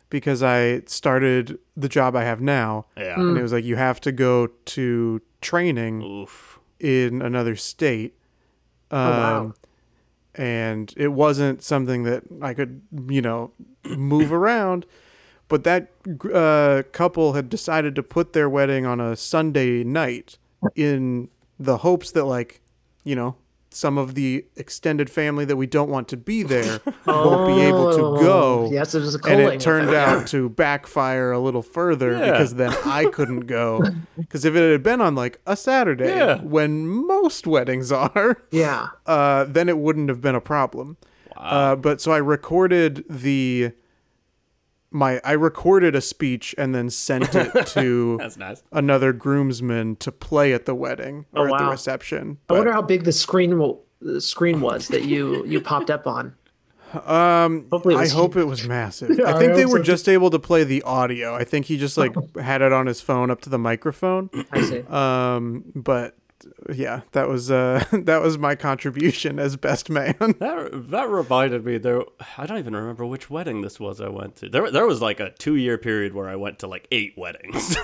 [0.09, 3.19] because I started the job I have now, Yeah.
[3.21, 6.59] and it was like you have to go to training Oof.
[6.81, 8.15] in another state.
[8.91, 9.55] Um, wow.
[10.35, 13.53] And it wasn't something that I could, you know,
[13.85, 14.85] move around.
[15.49, 15.91] But that
[16.33, 20.39] uh, couple had decided to put their wedding on a Sunday night
[20.75, 21.29] in
[21.59, 22.61] the hopes that, like,
[23.05, 23.37] you know,
[23.71, 27.93] some of the extended family that we don't want to be there won't be able
[27.93, 28.67] to go.
[28.67, 32.31] Oh, Yes, it was a And it turned out to backfire a little further Yeah.
[32.33, 33.83] because then I couldn't go.
[34.17, 36.41] Because if it had been on like a Saturday, Yeah.
[36.41, 38.89] when most weddings are, Yeah.
[39.05, 40.97] uh, then it wouldn't have been a problem.
[41.37, 41.43] Wow.
[41.43, 43.73] Uh, but so I recorded the
[44.97, 48.63] my I recorded a speech and then sent it to That's nice.
[48.73, 51.71] another groomsman to play at the wedding or Oh, at the wow.
[51.71, 52.39] reception.
[52.49, 56.07] I wonder how big the screen will, the screen was that you you popped up
[56.07, 56.35] on.
[57.05, 59.11] um, Hopefully I was hope it was massive.
[59.19, 59.83] Yeah, I I think they were so.
[59.93, 61.35] just able to play the audio.
[61.35, 64.31] I think he just like had it on his phone up to the microphone.
[64.53, 64.81] I see.
[64.83, 66.15] Um, but
[66.73, 70.15] yeah, that was uh that was my contribution as best man.
[70.39, 72.03] That that reminded me there.
[72.37, 74.01] I don't even remember which wedding this was.
[74.01, 74.49] I went to.
[74.49, 77.77] There there was like a two year period where I went to like eight weddings.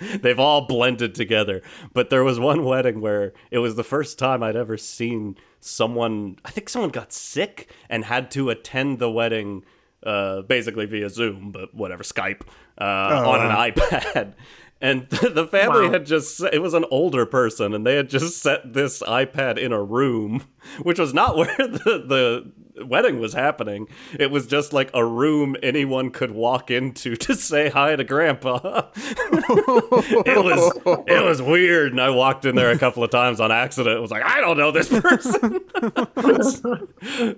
[0.22, 1.62] They've all blended together.
[1.92, 6.36] But there was one wedding where it was the first time I'd ever seen someone.
[6.44, 9.64] I think someone got sick and had to attend the wedding.
[10.04, 12.40] Uh, basically via Zoom, but whatever, Skype,
[12.80, 12.84] uh,
[13.24, 14.34] on an iPad.
[14.82, 15.92] And the family Wow.
[15.92, 19.72] had just, it was an older person, and they had just set this iPad in
[19.72, 20.42] a room,
[20.82, 23.86] which was not where the, the wedding was happening.
[24.18, 28.88] It was just like a room anyone could walk into to say hi to grandpa.
[28.96, 33.52] it was it was weird, and I walked in there a couple of times on
[33.52, 33.96] accident.
[33.96, 35.60] It was like, I don't know this person.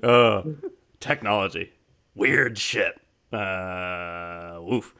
[0.02, 0.42] uh,
[1.00, 1.72] technology.
[2.14, 2.94] Weird shit.
[3.32, 4.94] Uh, woof.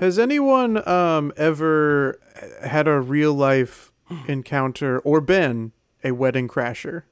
[0.00, 2.18] Has anyone um ever
[2.62, 3.92] had a real life
[4.28, 5.72] encounter or been
[6.04, 7.02] a wedding crasher?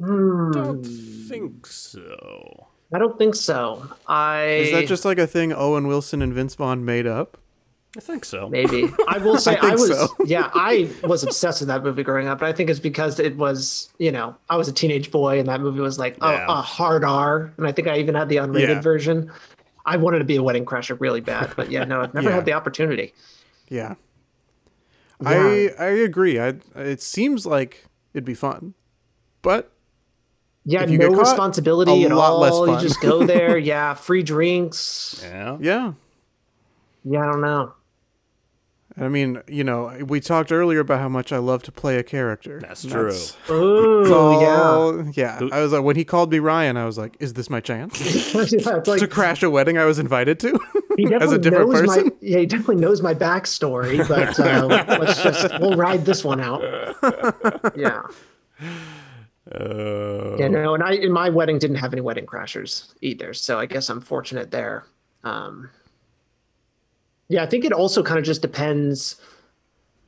[0.00, 2.66] Don't think so.
[2.92, 3.88] I don't think so.
[4.06, 7.38] I Is that just like a thing Owen Wilson and Vince Vaughn made up?
[7.96, 8.48] I think so.
[8.48, 8.88] maybe?
[9.08, 10.08] I will say I, think was so.
[10.26, 13.36] yeah I was obsessed with that movie growing up, but I think it's because it
[13.36, 16.46] was you know I was a teenage boy and that movie was like a, Yeah.
[16.48, 18.80] a hard R, and I think I even had the unrated Yeah.
[18.80, 19.30] version.
[19.84, 22.34] I wanted to be a wedding crasher really bad, but yeah, no, I've never Yeah.
[22.36, 23.12] had the opportunity.
[23.68, 23.94] Yeah.
[25.20, 25.28] Yeah.
[25.30, 26.38] I I agree.
[26.40, 28.74] I it seems like it'd be fun.
[29.40, 29.72] But
[30.64, 32.68] Yeah, If you no get caught, responsibility a at lot less all.
[32.72, 33.56] You just go there.
[33.72, 35.20] Yeah, free drinks.
[35.22, 35.56] Yeah.
[35.60, 35.92] yeah,
[37.04, 37.74] Yeah, I don't know.
[38.98, 42.02] I mean, you know, we talked earlier about how much I love to play a
[42.02, 42.60] character.
[42.60, 43.16] That's true.
[43.50, 44.02] Ooh,
[45.08, 45.38] It's yeah.
[45.40, 45.48] yeah.
[45.50, 47.98] I was like, when he called me Ryan, I was like, is this my chance
[48.52, 50.48] yeah, like to crash a wedding I was invited to?
[50.96, 52.04] he definitely as a different knows person?
[52.06, 54.66] my yeah, he definitely knows my backstory, but uh,
[54.98, 56.62] let's just we'll ride this one out.
[57.74, 58.02] Yeah.
[59.50, 63.58] Uh, Yeah, no, and I in my wedding didn't have any wedding crashers either, so
[63.58, 64.84] I guess I'm fortunate there.
[65.24, 65.70] Um,
[67.32, 69.16] yeah, I think it also kind of just depends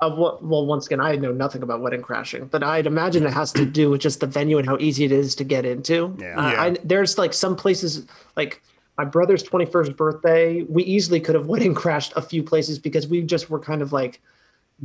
[0.00, 0.44] of what.
[0.44, 3.64] Well, once again, I know nothing about wedding crashing, but I'd imagine it has to
[3.64, 6.16] do with just the venue and how easy it is to get into.
[6.20, 6.36] Yeah.
[6.38, 6.62] Uh, Yeah.
[6.62, 8.06] I, there's like some places
[8.36, 8.62] like.
[8.96, 13.22] My brother's 21st birthday, we easily could have wedding crashed a few places because we
[13.22, 14.20] just were kind of like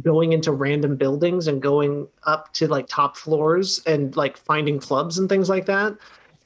[0.02, 5.19] going into random buildings and going up to like top floors and like finding clubs
[5.19, 5.95] and things like that.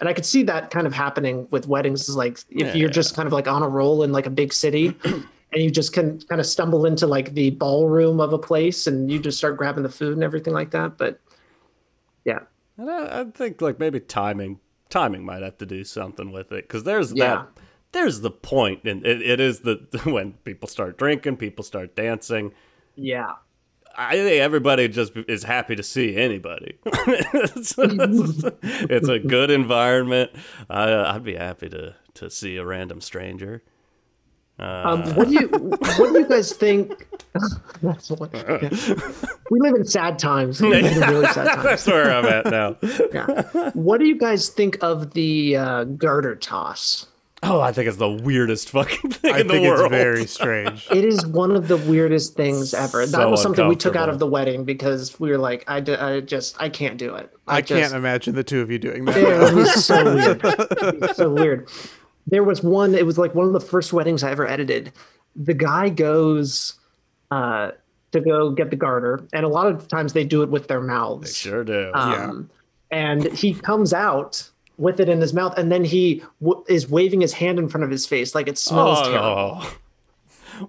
[0.02, 2.94] And I could see that kind of happening with weddings is like if you're Yeah.
[2.94, 4.94] just kind of like on a roll in like a big city
[5.54, 9.12] and you just can kind of stumble into like the ballroom of a place and
[9.12, 10.98] you just start grabbing the food and everything like that.
[10.98, 11.20] But
[12.26, 12.40] yeah.
[12.78, 16.66] And I, I think like maybe timing timing might have to do something with it
[16.68, 17.36] because there's Yeah.
[17.36, 17.48] that
[17.94, 22.52] there's the point and it, it is the when people start drinking people start dancing
[22.96, 23.32] Yeah.
[23.98, 30.32] i think everybody just is happy to see anybody it's, it's a good environment
[30.70, 33.64] I, i'd be happy to to see a random stranger
[34.60, 37.08] Um, what do you what do you guys think?
[37.82, 38.70] That's what, yeah.
[39.50, 40.62] We live in sad times.
[40.62, 41.64] We live in really sad times.
[41.64, 42.76] that's where i'm at now
[43.14, 43.72] Yeah.
[43.74, 47.08] What do you guys think of the uh, garter toss?
[47.46, 50.88] oh i think it's the weirdest fucking thing I in the think it's very strange.
[50.92, 53.06] It is one of the weirdest things ever.
[53.06, 55.96] that was something we took out of the wedding because we were like, I, d-
[55.96, 57.34] I just, I can't do it.
[57.48, 59.18] I just, can't imagine the two of you doing that.
[59.18, 60.42] It was so weird.
[60.44, 61.70] It was so weird.
[62.28, 62.96] There was one.
[62.96, 64.92] It was like one of the first weddings I ever edited.
[65.36, 66.76] The guy goes
[67.32, 67.72] uh,
[68.12, 70.82] to go get the garter, and a lot of times they do it with their
[70.82, 71.28] mouths.
[71.44, 72.50] they sure do Um,
[72.92, 77.22] And he comes out with it in his mouth, and then he w- is waving
[77.22, 79.62] his hand in front of his face like it smells oh, terrible.
[79.62, 79.68] no.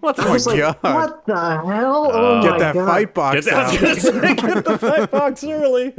[0.00, 0.76] What's I was like, God.
[0.82, 2.10] what the hell?
[2.10, 2.86] oh Get that God.
[2.86, 3.70] fight box Get, out.
[3.98, 5.92] say, get the fight box early.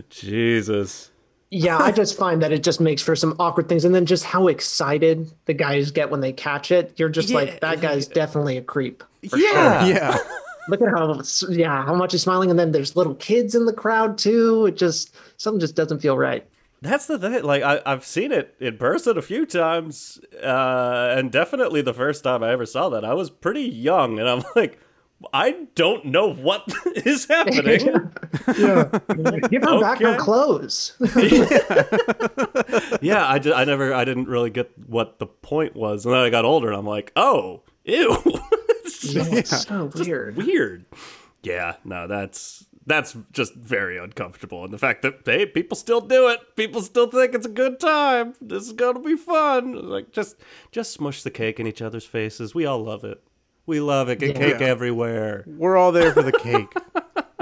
[0.10, 1.10] Jesus.
[1.50, 4.24] Yeah, I just find that it just makes for some awkward things, and then just
[4.24, 6.92] how excited the guys get when they catch it.
[6.96, 9.02] You're just Yeah, like, that guy's definitely a creep.
[9.28, 9.84] for Yeah.
[9.84, 9.92] sure.
[9.94, 10.18] Yeah.
[10.68, 13.72] Look at how, yeah, how much he's smiling, and then there's little kids in the
[13.72, 14.66] crowd too.
[14.66, 16.46] It just something just doesn't feel right.
[16.82, 17.42] That's the thing.
[17.42, 22.22] Like I, I've seen it in person a few times, uh, and definitely the first
[22.24, 24.78] time I ever saw that, I was pretty young, and I'm like,
[25.34, 26.64] I don't know what
[26.96, 28.10] is happening.
[28.58, 28.88] yeah.
[29.48, 30.96] Give her back her clothes.
[33.02, 36.20] yeah, I, ju- I never, I didn't really get what the point was, and then
[36.22, 38.16] I got older, and I'm like, oh, ew,
[38.84, 40.36] it's Yeah, so weird.
[40.36, 40.84] weird.
[41.42, 46.28] Yeah, no, that's that's just very uncomfortable, and the fact that hey, people still do
[46.28, 48.34] it, people still think it's a good time.
[48.40, 49.88] This is gonna be fun.
[49.88, 50.36] Like just
[50.70, 52.54] just smush the cake in each other's faces.
[52.54, 53.22] We all love it.
[53.66, 54.18] We love it.
[54.18, 54.52] Get Yeah.
[54.52, 55.44] cake everywhere.
[55.46, 56.72] We're all there for the cake.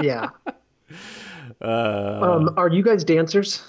[0.01, 0.29] Yeah.
[1.61, 1.65] Uh,
[2.21, 3.61] Um, are you guys dancers?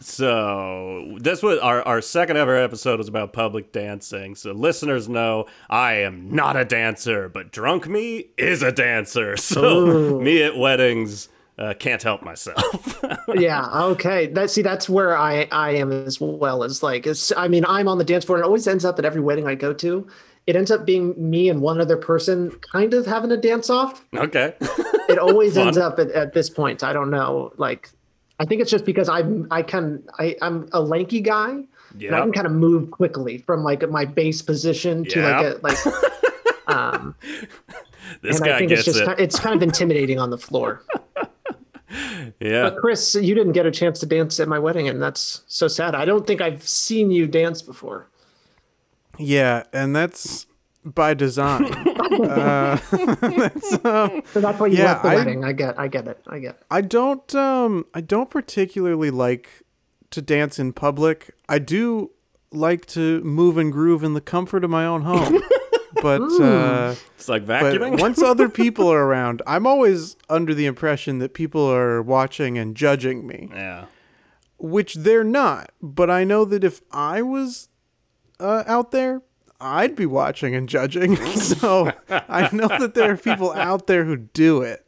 [0.00, 4.34] So this was our, our second ever episode was about public dancing.
[4.34, 9.36] So listeners know I am not a dancer, but drunk me is a dancer.
[9.50, 13.04] So me at weddings uh, can't help myself.
[13.34, 17.46] yeah okay that see that's where i i am as well as like it's i
[17.48, 19.54] mean i'm on the dance floor and it always ends up at every wedding i
[19.54, 20.06] go to
[20.46, 24.04] it ends up being me and one other person kind of having a dance off
[24.16, 24.54] okay.
[25.08, 27.90] it always ends up at, at this point i don't know like
[28.38, 31.62] i think it's just because i'm i can i i'm a lanky guy
[32.00, 35.60] and i can kind of move quickly from like my base position to like a
[35.62, 35.78] like
[36.66, 37.14] um
[38.22, 39.06] This and guy i think gets it's just it.
[39.06, 40.82] kind it's kind of intimidating on the floor
[42.40, 42.70] yeah.
[42.70, 45.68] But Chris, you didn't get a chance to dance at my wedding, and that's so
[45.68, 45.94] sad.
[45.94, 48.06] I don't think I've seen you dance before.
[49.18, 50.46] Yeah, and that's
[50.84, 51.64] by design.
[52.12, 55.44] uh, that's, um, So that's why you Yeah, left the I- wedding.
[55.44, 56.54] I get, I get it, I get.
[56.56, 56.62] It.
[56.70, 59.48] I don't um I don't particularly like
[60.10, 61.34] to dance in public.
[61.48, 62.10] I do
[62.52, 65.40] like to move and groove in the comfort of my own home.
[66.02, 68.00] but uh It's like but vacuuming.
[68.00, 72.74] once other people are around, I'm always under the impression that people are watching and
[72.76, 73.84] judging me, yeah.
[74.58, 75.72] which they're not.
[75.82, 77.68] But I know that if I was
[78.40, 79.22] uh, out there,
[79.60, 81.16] I'd be watching and judging.
[81.36, 84.86] so I know that there are people out there who do it.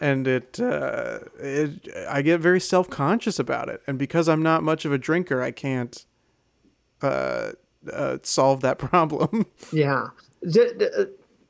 [0.00, 3.82] And it, uh, it, I get very self conscious about it.
[3.86, 6.04] And because I'm not much of a drinker, I can't
[7.02, 7.52] uh,
[7.92, 9.46] uh, solve that problem.
[9.72, 10.08] Yeah.
[10.48, 11.04] D- uh,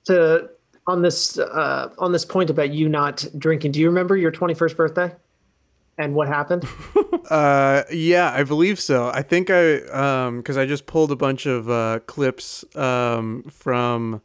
[0.07, 0.51] to
[0.87, 3.73] on this uh, on this point about you not drinking.
[3.73, 5.13] Do you remember your 21st birthday
[6.01, 6.65] and what happened?
[7.31, 9.09] Uh, yeah, I believe so.
[9.15, 14.21] I think I um because I just pulled a bunch of uh clips um from.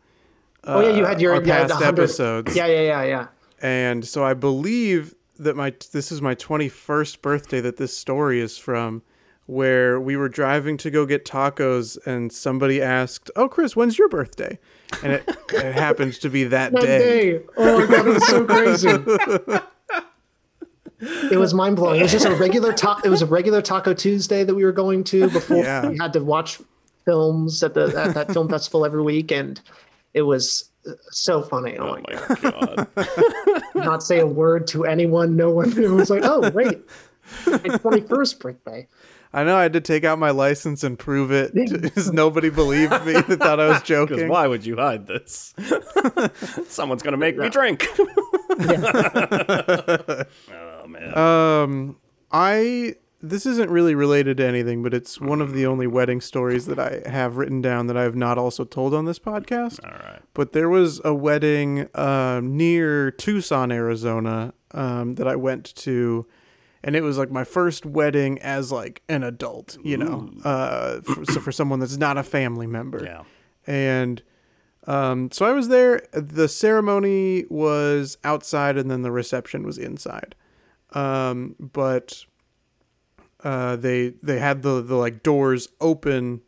[0.63, 2.55] Uh, oh yeah, you had your our yeah, past episodes.
[2.55, 3.27] Yeah, yeah, yeah, yeah.
[3.61, 8.57] and so I believe that my this is my 21st birthday that this story is
[8.57, 9.03] from
[9.45, 14.09] where we were driving to go get tacos and somebody asked, "Oh, Chris, when's your
[14.09, 14.57] birthday?"
[15.03, 17.33] And it, it happens to be that, That day.
[17.33, 17.43] day.
[17.57, 19.59] Oh my god, it was so crazy.
[20.99, 21.99] It was mind blowing.
[21.99, 24.71] It was just a regular ta- It was a regular Taco Tuesday that we were
[24.71, 25.87] going to before Yeah.
[25.89, 26.59] we had to watch
[27.03, 29.59] films at the at that film festival every week, and
[30.13, 31.77] it was uh, so funny.
[31.77, 32.87] Oh, Oh my god!
[32.95, 33.63] god.
[33.75, 35.35] Not say a word to anyone.
[35.35, 35.93] No one knew.
[35.93, 36.79] It was like, oh wait,
[37.45, 38.87] my twenty first birthday.
[39.33, 42.93] I know I had to take out my license and prove it because nobody believed
[43.05, 43.13] me.
[43.19, 44.29] They thought I was joking.
[44.29, 45.53] why would you hide this?
[46.69, 47.85] Someone's gonna make me drink.
[47.99, 48.05] oh
[50.49, 50.74] man.
[51.15, 51.97] Um,
[52.31, 56.67] I this isn't really related to anything, but it's one of the only wedding stories
[56.67, 59.83] that I have written down that I have not also told on this podcast.
[59.83, 60.21] All right.
[60.33, 66.27] But there was a wedding um, near Tucson, Arizona, um, that I went to,
[66.83, 71.25] and it was like my first wedding as like an adult, you know, uh, for,
[71.25, 73.03] so for someone that's not a family member.
[73.03, 73.23] Yeah.
[73.65, 74.21] And
[74.85, 76.05] um, so I was there.
[76.13, 80.35] The ceremony was outside, and then the reception was inside.
[80.95, 82.25] Um, but
[83.43, 86.41] uh, they they had the the like doors open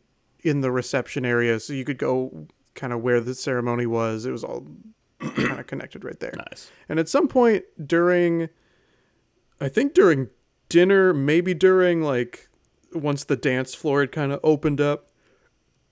[0.43, 4.25] in the reception area, so you could go kind of where the ceremony was.
[4.25, 4.65] It was all
[5.19, 6.33] kind of connected right there.
[6.37, 6.71] Nice.
[6.87, 8.49] And at some point during,
[9.59, 10.29] I think during
[10.69, 12.49] dinner, maybe during like
[12.93, 15.06] once the dance floor had kind of opened up,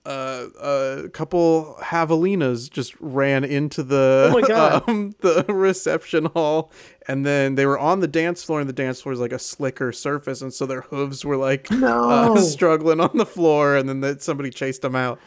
[0.06, 4.84] uh, a couple javelinas just ran into the Oh my God.
[4.88, 6.70] um, the reception hall,
[7.08, 9.38] and then they were on the dance floor, and the dance floor is like a
[9.38, 12.10] slicker surface, and so their hooves were like No.
[12.34, 15.18] uh, struggling on the floor, and then that somebody chased them out.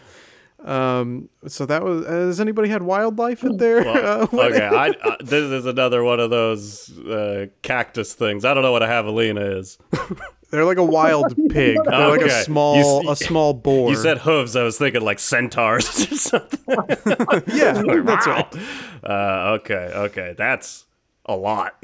[0.64, 2.06] Um, so that was.
[2.06, 4.28] Has anybody had wildlife at their uh.
[4.32, 8.46] Okay, I, uh, this is another one of those uh, cactus things.
[8.46, 9.78] I don't know what a javelina is.
[10.52, 11.78] They're like a wild pig.
[11.86, 13.90] They're like a small You s- a small boar.
[13.92, 14.56] You said hooves.
[14.56, 16.60] I was thinking like centaurs or something.
[17.56, 18.56] yeah, that's right.
[19.04, 20.86] Uh, okay, okay, that's
[21.26, 21.76] a lot.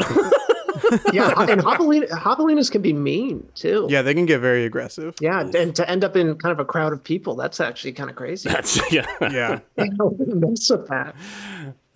[1.14, 3.88] yeah, and javelina, javelinas can be mean too.
[3.90, 5.16] Yeah, they can get very aggressive.
[5.22, 8.10] Yeah, and to end up in kind of a crowd of people, that's actually kind
[8.10, 8.50] of crazy.
[8.50, 9.06] that's yeah.
[9.22, 9.60] Yeah.
[9.78, 11.16] I don't mess with that.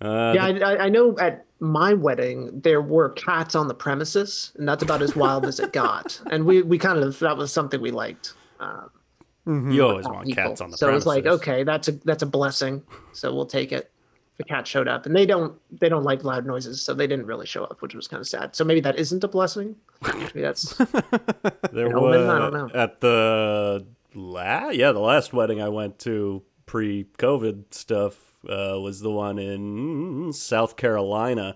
[0.00, 4.52] Uh, Yeah, I, I- I know at my wedding there were cats on the premises,
[4.58, 6.20] and that's about as wild as it got.
[6.30, 8.32] And we, we kind of that was something we liked.
[8.58, 8.90] Um,
[9.46, 10.42] you always want people.
[10.42, 11.06] cats on the so premises.
[11.06, 12.82] it was like, okay, that's a that's a blessing.
[13.12, 13.90] So we'll take it.
[14.36, 17.26] The cat showed up, and they don't they don't like loud noises, so they didn't
[17.26, 18.56] really show up, which was kind of sad.
[18.56, 19.76] So maybe that isn't a blessing.
[20.16, 20.72] Maybe that's
[21.72, 22.70] There know, was I don't know.
[22.74, 29.10] at the la- yeah the last wedding I went to pre-COVID stuff uh, was the
[29.10, 31.54] one in South Carolina.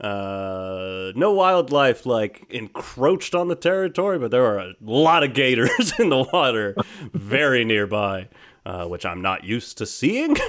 [0.00, 5.92] Uh, no wildlife like encroached on the territory, but there were a lot of gators
[5.98, 6.74] in the water
[7.12, 8.28] very nearby,
[8.66, 10.36] uh, which I'm not used to seeing.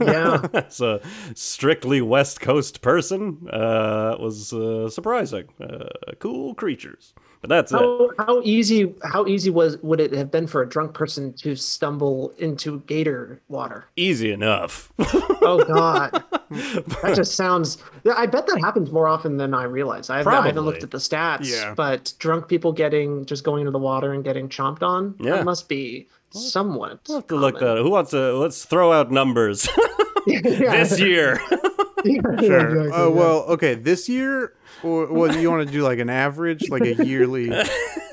[0.00, 0.46] yeah.
[0.54, 1.00] As a
[1.34, 5.48] strictly West Coast person, uh, was uh, surprising.
[5.60, 5.88] Uh,
[6.18, 7.76] cool creatures, but that's it.
[7.78, 11.54] How, how easy how easy was would it have been for a drunk person to
[11.54, 13.84] stumble into gator water?
[13.96, 14.90] Easy enough.
[15.44, 16.12] Oh God,
[16.50, 17.78] that just sounds.
[18.14, 20.08] I bet that happens more often than I realize.
[20.08, 21.74] I haven't, I haven't looked at the stats, Yeah.
[21.74, 25.16] but drunk people getting just going into the water and getting chomped on.
[25.18, 25.32] Yeah.
[25.38, 27.00] that must be somewhat.
[27.08, 27.74] We'll have to look common.
[27.74, 27.82] that.
[27.82, 28.34] Who wants to?
[28.38, 29.68] Let's throw out numbers
[30.26, 31.40] this year.
[31.48, 31.58] Sure.
[32.04, 33.14] exactly, Oh yeah.
[33.18, 33.74] well, okay.
[33.74, 37.50] This year, or what you want to do like an average, like a yearly?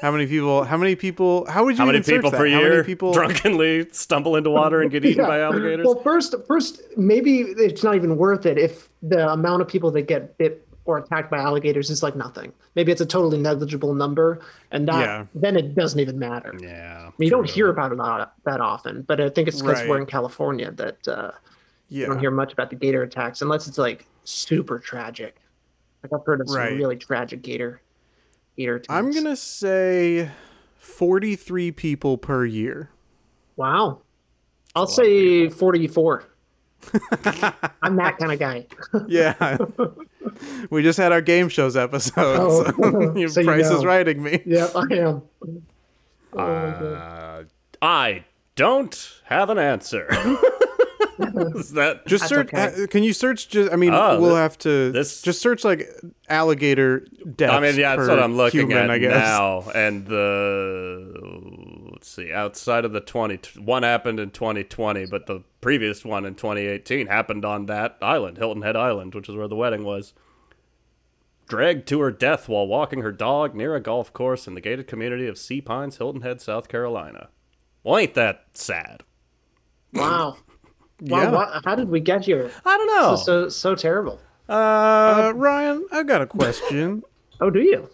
[0.02, 0.64] How many people?
[0.64, 1.46] How many people?
[1.50, 1.78] How would you?
[1.80, 2.38] How many even search people that?
[2.38, 3.14] per How year many people?
[3.14, 5.28] drunkenly stumble into water and get eaten Yeah.
[5.28, 5.86] by alligators?
[5.86, 10.04] Well, first, first, maybe it's not even worth it if the amount of people that
[10.04, 12.52] get bit or attacked by alligators is like nothing.
[12.76, 14.40] Maybe it's a totally negligible number,
[14.72, 15.26] and that Yeah.
[15.36, 16.56] then it doesn't even matter.
[16.60, 17.02] yeah.
[17.10, 19.88] I mean, you don't hear about it that, that often, but I think it's because
[19.88, 21.32] we're in California that uh,
[21.90, 25.36] you don't hear much about the gator attacks unless it's like super tragic.
[26.04, 26.74] Like I've heard of some Right.
[26.78, 27.82] really tragic gator
[28.58, 28.90] gator attacks.
[28.94, 30.30] I'm gonna say
[30.78, 32.90] forty-three people per year.
[33.56, 34.02] Wow.
[34.76, 36.24] I'll say 44.
[37.82, 38.68] I'm that kind of guy.
[39.08, 39.58] Yeah.
[40.70, 42.14] we just had our game shows episode.
[42.40, 42.64] Oh.
[42.72, 43.88] so your So you price is know.
[43.88, 44.42] writing me.
[44.46, 45.22] yep, I am.
[46.38, 47.44] Uh,
[47.82, 48.24] I
[48.56, 50.08] don't have an answer.
[51.56, 52.54] Is that Just That's search.
[52.54, 52.84] okay.
[52.84, 53.50] uh, Can you search?
[53.50, 55.90] Just I mean, Oh, we'll thi- have to this- just search like
[56.28, 57.54] alligator deaths.
[57.54, 59.12] I mean, yeah, that's per what I'm looking human, at I guess.
[59.14, 59.64] now.
[59.74, 66.04] And the let's see, outside of the 20, one happened in 2020, but the previous
[66.06, 69.84] one in 2018 happened on that island, Hilton Head Island, which is where the wedding
[69.84, 70.14] was.
[71.48, 74.86] Dragged to her death while walking her dog near a golf course in the gated
[74.88, 77.30] community of Sea Pines, Hilton Head, South Carolina.
[77.84, 79.02] Well, ain't that sad?
[79.92, 80.38] Wow.
[81.02, 81.26] Yeah.
[81.26, 82.52] Wow, wha- how did we get here?
[82.66, 83.16] I don't know.
[83.16, 84.20] So so terrible.
[84.50, 87.04] Uh, Ryan, I've got a question.
[87.42, 87.90] Oh, do you?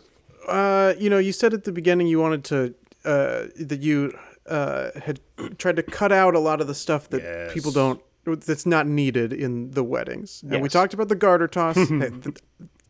[0.47, 2.73] uh, you know, you said at the beginning you wanted to
[3.05, 4.11] uh, that you
[4.49, 5.19] uh, had
[5.59, 7.53] tried to cut out a lot of the stuff that Yes.
[7.53, 10.43] people don't that's not needed in the weddings.
[10.49, 11.75] And we talked about the garter toss.
[11.89, 12.37] Hey, th-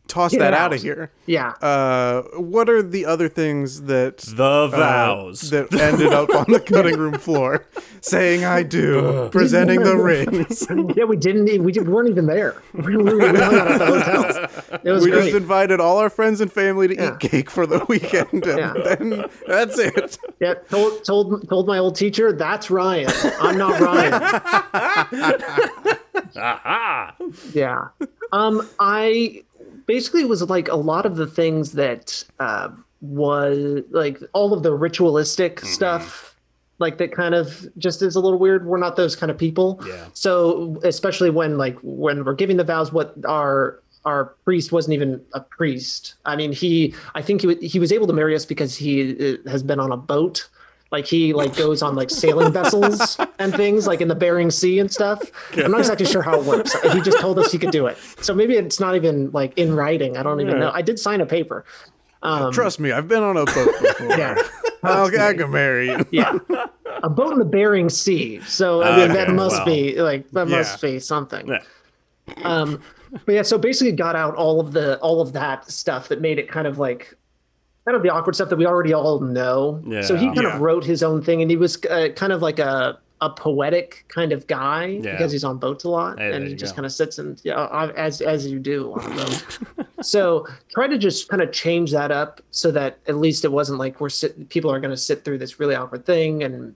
[0.08, 1.10] toss Get that it out of here.
[1.26, 1.50] Yeah.
[1.60, 5.50] Uh, what are the other things that the uh, vows.
[5.50, 7.66] that ended up on the cutting room floor,
[8.00, 10.66] saying "I do," presenting the rings.
[10.96, 11.48] yeah, we didn't.
[11.48, 12.62] e- We weren't even there.
[12.72, 14.80] We, we, we hung out at the.
[14.84, 17.14] It was We just invited all our friends and family to Yeah.
[17.14, 18.72] eat cake for the weekend, and Yeah.
[18.84, 20.18] then that's it.
[20.40, 23.10] yeah, told told told my old teacher that's Ryan.
[23.40, 24.12] I'm not Ryan.
[26.36, 27.14] Aha!
[27.54, 27.88] yeah.
[28.32, 29.42] Um, I
[29.86, 32.68] basically it was like a lot of the things that uh,
[33.00, 35.66] was like all of the ritualistic Mm-hmm.
[35.68, 36.36] stuff,
[36.78, 38.66] like that kind of just is a little weird.
[38.66, 39.80] We're not those kind of people.
[39.86, 40.06] Yeah.
[40.12, 45.20] So especially when like when we're giving the vows, what our our priest wasn't even
[45.32, 46.14] a priest.
[46.26, 49.50] I mean, he I think he he was able to marry us because he uh,
[49.50, 50.48] has been on a boat.
[50.96, 54.78] Like he like goes on like sailing vessels and things like in the Bering Sea
[54.78, 55.20] and stuff.
[55.54, 56.72] I'm not exactly sure how it works.
[56.94, 57.98] He just told us he could do it.
[58.22, 60.16] So maybe it's not even like in writing.
[60.16, 60.70] I don't even know.
[60.72, 61.66] I did sign a paper.
[62.22, 64.16] Um, Trust me, I've been on a boat before.
[64.16, 64.36] yeah.
[64.82, 66.06] I'll, I can marry you.
[66.10, 66.38] Yeah.
[67.02, 68.40] A boat in the Bering Sea.
[68.46, 69.66] So I mean, that must well.
[69.66, 70.56] be like that Yeah.
[70.56, 71.46] must be something.
[71.46, 71.62] Yeah.
[72.42, 72.80] Um,
[73.26, 76.38] but yeah, so basically got out all of the all of that stuff that made
[76.38, 77.14] it kind of like
[77.86, 79.80] kind of the awkward stuff that we already all know.
[80.02, 80.54] So he kind Yeah.
[80.56, 84.04] of wrote his own thing, and he was uh, kind of like a a poetic
[84.08, 85.12] kind of guy Yeah.
[85.12, 86.76] because he's on boats a lot, Hey, and you he just go.
[86.76, 89.58] kind of sits and yeah, uh, as as you do on a boat.
[90.02, 93.78] so try to just kind of change that up so that at least it wasn't
[93.78, 96.74] like we're sit- people are going to sit through this really awkward thing and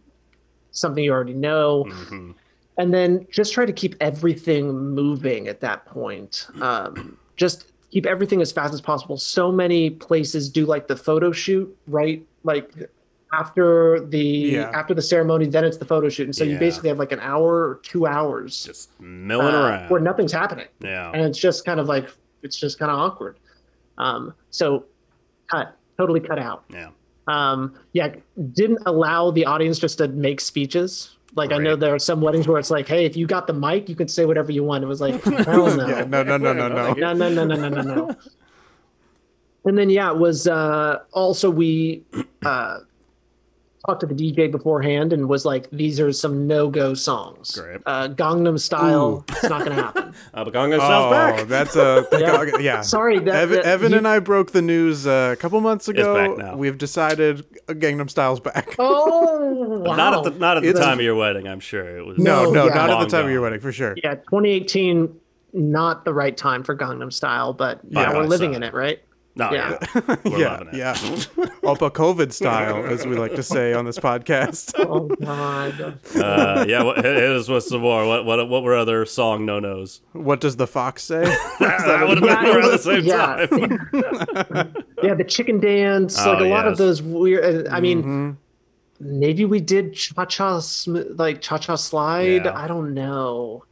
[0.71, 2.33] something you already know Mhm.
[2.79, 8.41] and then just try to keep everything moving at that point um, just keep everything
[8.41, 12.72] as fast as possible so many places do like the photo shoot right like
[13.32, 14.70] after the Yeah.
[14.74, 17.20] after the ceremony then it's the photo shoot and so you basically have like an
[17.20, 19.91] hour or two hours Just milling uh, around.
[19.91, 21.11] where nothing's happening yeah.
[21.12, 22.09] and it's just kind of like
[22.43, 23.38] it's just kind of awkward
[23.99, 24.84] um, so
[25.49, 26.88] cut totally cut out Yeah.
[27.28, 28.14] um, yeah,
[28.53, 31.16] didn't allow the audience just to make speeches.
[31.37, 33.53] Like I know there are some weddings where it's like, hey, if you got the
[33.53, 34.83] mic, you can say whatever you want.
[34.83, 36.93] It was like, hell no, Yeah, no, no, no, no, no.
[36.93, 38.16] no, no, no, no, no, no, no.
[39.64, 42.03] And then yeah, it was uh, also we
[42.45, 42.81] uh,
[43.91, 47.53] talked to the DJ beforehand and was like, these are some no-go songs.
[47.57, 47.80] Great.
[47.86, 50.14] Uh, Gangnam Style, it's not going to happen.
[50.34, 51.49] Uh, but Gangnam Styles Oh, back.
[51.49, 52.59] that's a Yeah.
[52.61, 52.80] yeah.
[52.82, 55.88] Sorry, that, Evan, that- Evan you- and I broke the news uh, a couple months
[55.88, 56.14] ago.
[56.14, 56.57] back now.
[56.57, 58.74] We've decided Gangnam Style's back.
[58.78, 59.97] Oh, wow.
[59.97, 61.49] Not at the not at the It's- time of your wedding.
[61.49, 62.18] I'm sure it was.
[62.18, 62.74] no, No, no, yeah.
[62.74, 63.95] not at the time of your wedding for sure.
[64.03, 65.16] yeah 2018
[65.53, 68.68] not the right time for gangnam style but yeah, Yeah, we're living saw in it.
[68.68, 69.01] it right
[69.41, 69.78] No, Yeah.
[69.80, 70.16] yeah.
[70.24, 70.74] We're yeah, loving it.
[70.76, 70.95] yeah.
[71.70, 74.72] Oppa COVID style, as we like to say on this podcast.
[74.78, 76.82] oh god Uh, yeah.
[76.82, 78.07] What, hit hit us with some more.
[78.07, 80.01] What what what were other song no nos?
[80.12, 81.24] what does the fox say?
[81.59, 83.47] that would have been Yeah, around the same yeah.
[83.47, 84.84] time.
[85.03, 88.36] yeah the chicken dance like Oh, a lot of those weird uh, i mean Mhm.
[89.01, 92.53] maybe we did cha-cha sm- like cha-cha slide Yeah.
[92.57, 93.64] i don't know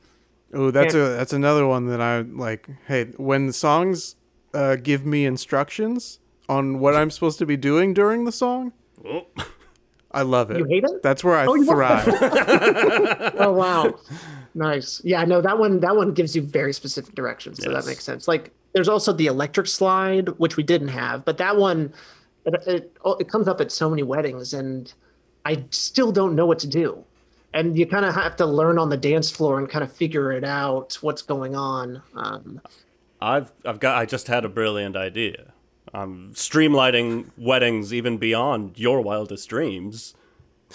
[0.54, 2.70] Oh, that's a that's another one that I like.
[2.86, 4.16] Hey, when the songs
[4.58, 8.72] uh, give me instructions on what I'm supposed to be doing during the song,
[9.04, 9.26] Oh,
[10.10, 10.58] I love it.
[10.58, 11.02] you hate it?
[11.02, 12.08] That's where I Oh, thrive.
[13.38, 13.94] oh wow.
[14.54, 15.00] Nice.
[15.04, 17.84] Yeah no that one that one gives you very specific directions so Yes.
[17.84, 18.26] that makes sense.
[18.26, 21.92] Like there's also the electric slide which we didn't have but that one
[22.46, 24.92] it, it, oh, it comes up at so many weddings and
[25.44, 27.04] i still don't know what to do.
[27.54, 30.32] And you kind of have to learn on the dance floor and kind of figure
[30.32, 32.60] it out what's going on um,
[33.20, 35.52] I've I've got I just had a brilliant idea.
[35.94, 40.14] I'm streamlining weddings even beyond your wildest dreams.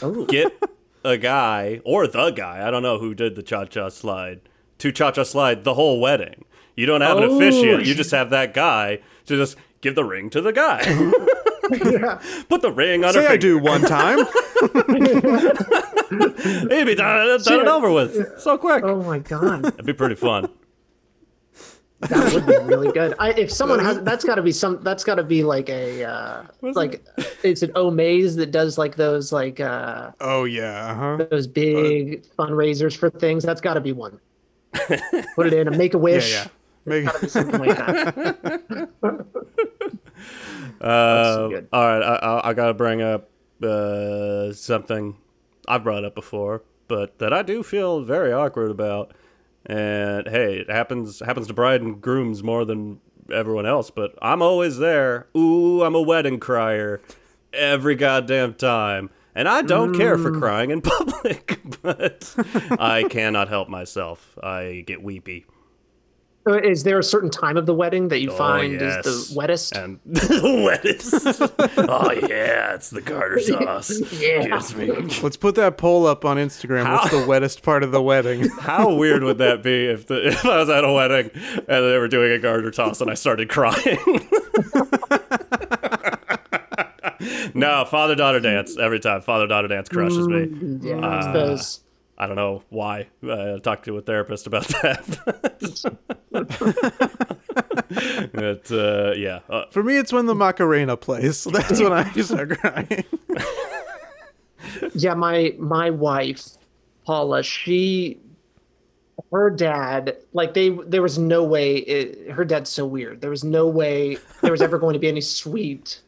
[0.01, 0.51] oh Get
[1.05, 4.41] a guy or the guy, I don't know who did the cha cha slide,
[4.79, 6.45] to cha cha slide the whole wedding.
[6.75, 7.35] You don't have an Oh.
[7.37, 10.81] officiant, you just have that guy to just give the ring to the guy.
[11.91, 12.19] yeah.
[12.49, 13.47] Put the ring on Say her I finger.
[13.47, 14.19] do one time.
[16.71, 18.83] It'd be done, done and over with so quick.
[18.83, 20.49] Oh my god, It'd be pretty fun.
[22.09, 23.13] That would be really good.
[23.19, 24.81] I, if someone has, that's got to be some.
[24.83, 27.05] That's got to be like a uh, like.
[27.43, 30.91] It's an Omaze that does like those like uh oh yeah.
[30.91, 31.25] Uh-huh.
[31.29, 33.43] those big fundraisers for things.
[33.43, 34.19] That's got to be one.
[35.35, 36.31] Put it in a Make a Yeah, Wish.
[36.31, 36.47] yeah.
[36.85, 38.89] Make, Something like that.
[40.81, 41.67] Uh, good.
[41.71, 43.29] all right, I, I, I gotta bring up
[43.61, 45.15] uh, something
[45.65, 49.13] I've brought up before, but that I do feel very awkward about.
[49.65, 52.99] And hey, it happens happens to bride and grooms more than
[53.31, 55.27] everyone else, but I'm always there.
[55.37, 57.01] Ooh, I'm a wedding crier
[57.53, 59.09] every goddamn time.
[59.35, 60.39] And I don't care for mm.
[60.39, 62.35] crying in public, but
[62.79, 64.37] I cannot help myself.
[64.43, 65.45] I get weepy.
[66.45, 69.05] Is there a certain time of the wedding that you Oh, find yes.
[69.05, 69.75] is the wettest?
[69.77, 71.53] And the wettest.
[71.89, 73.91] oh yeah, it's the garter sauce.
[74.21, 74.59] Yeah.
[74.77, 74.91] Me
[75.21, 76.91] let's put that poll up on Instagram.
[76.91, 78.49] What's the wettest part of the wedding?
[78.59, 81.97] How weird would that be if the if I was at a wedding and they
[81.97, 83.97] were doing a garter toss and I started crying?
[87.53, 89.21] no, father daughter dance every time.
[89.21, 90.49] Father daughter dance crushes me.
[90.81, 91.79] yeah, Uh, those.
[92.17, 93.07] I don't know why.
[93.23, 95.97] I talked to a therapist about that.
[98.33, 101.43] but uh, yeah, uh, For me, it's when the Macarena plays.
[101.51, 103.03] That's when I start crying.
[104.95, 106.41] Yeah, my my wife,
[107.05, 108.19] Paula, she,
[109.31, 111.77] her dad, like they, there was no way.
[111.77, 113.21] It, her dad's so weird.
[113.21, 116.01] There was no way there was ever going to be any sweet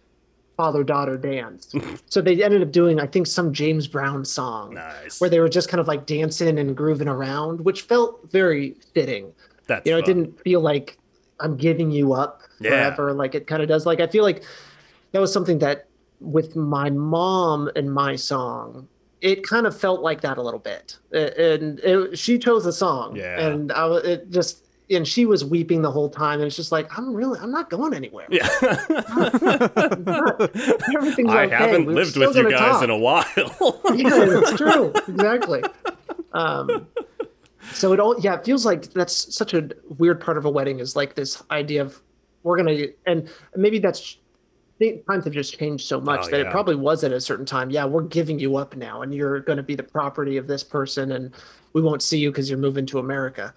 [0.56, 1.74] father daughter dance.
[2.08, 5.20] so they ended up doing, I think, some James Brown song nice.
[5.20, 9.32] where they were just kind of like dancing and grooving around, which felt very fitting.
[9.68, 10.98] That's you know, it didn't feel like
[11.40, 12.70] I'm giving you up Yeah.
[12.70, 13.86] forever, like it kind of does.
[13.86, 14.44] Like I feel like
[15.12, 15.88] that was something that
[16.22, 18.88] with my mom and my song,
[19.22, 20.98] it kind of felt like that a little bit.
[21.12, 23.40] And it, she chose the song, Yeah.
[23.48, 24.65] and I was it just.
[24.92, 27.70] And she was weeping the whole time, and it's just like I'm really, I'm not
[27.72, 28.28] going anywhere.
[28.30, 28.48] Yeah.
[30.96, 31.56] Everything's I okay.
[31.56, 32.84] haven't We're lived with you guys talk.
[32.84, 33.26] in a while.
[33.96, 34.94] yeah, it's true.
[35.08, 35.64] Exactly.
[36.34, 36.88] Um,
[37.74, 40.80] so it all, yeah, it feels like that's such a weird part of a wedding
[40.80, 42.02] is like this idea of
[42.44, 44.18] we're gonna, and maybe that's
[45.08, 46.48] times have just changed so much Oh, that yeah.
[46.48, 47.70] it probably was at a certain time.
[47.70, 50.64] Yeah, we're giving you up now, and you're going to be the property of this
[50.64, 51.34] person, and
[51.74, 53.54] we won't see you because you're moving to America.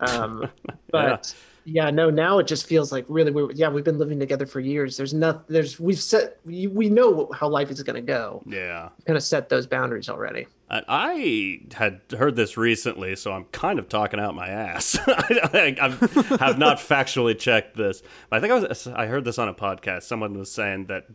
[0.00, 0.48] Um,
[0.90, 1.34] but
[1.64, 1.90] yeah.
[1.90, 3.56] no, now it just feels like really weird.
[3.56, 4.96] Yeah, we've been living together for years.
[4.96, 5.42] There's nothing.
[5.48, 6.38] There's we've set.
[6.44, 8.42] We we know how life is going to go.
[8.46, 8.88] yeah.
[9.06, 10.46] Kind of set those boundaries already.
[10.70, 14.98] I- I had heard this recently, so I'm kind of talking out my ass.
[15.06, 19.38] I, I have not factually checked this, but I think I was I heard this
[19.38, 20.02] on a podcast.
[20.04, 21.06] Someone was saying that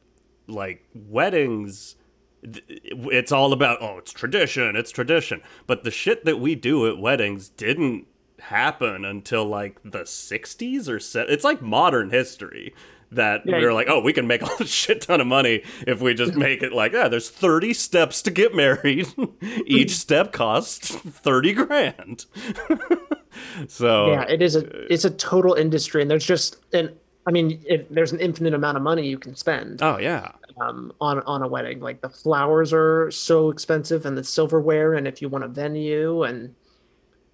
[0.48, 1.96] like weddings
[2.44, 5.42] it's all about oh, it's tradition, it's tradition.
[5.68, 8.08] But the shit that we do at weddings didn't
[8.44, 12.74] happen until like the 60s or se- it's like modern history
[13.12, 13.60] that Yeah.
[13.60, 16.36] we were like, oh, we can make a shit ton of money if we just
[16.36, 19.08] make it like, yeah, there's 30 steps to get married.
[19.66, 22.26] Each step costs 30 grand.
[23.68, 24.64] so, yeah it is a
[24.94, 26.92] it's a total industry and there's just and
[27.26, 30.32] i mean if there's an infinite amount of money you can spend oh, yeah.
[30.62, 35.08] um, on on a wedding like the flowers are so expensive and the silverware and
[35.08, 36.54] if you want a venue and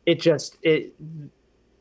[0.06, 0.94] it just it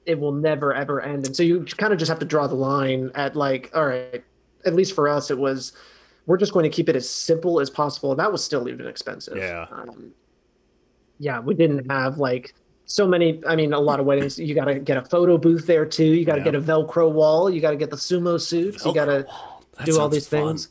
[0.07, 1.27] it will never ever end.
[1.27, 4.23] And so you kind of just have to draw the line at like all right
[4.67, 5.73] at least for us it was
[6.27, 8.11] we're just going to keep it as simple as possible.
[8.11, 9.37] And that was still even expensive.
[9.37, 9.67] Yeah.
[9.71, 10.13] um,
[11.19, 12.55] yeah we didn't have like
[12.85, 15.67] so many i mean a lot of weddings you got to get a photo booth
[15.67, 16.05] there too.
[16.05, 16.45] You got to Yeah.
[16.45, 17.51] get a velcro wall.
[17.51, 18.85] You got to get the sumo suits.
[18.85, 19.27] You got to
[19.85, 20.49] do all these fun.
[20.49, 20.69] things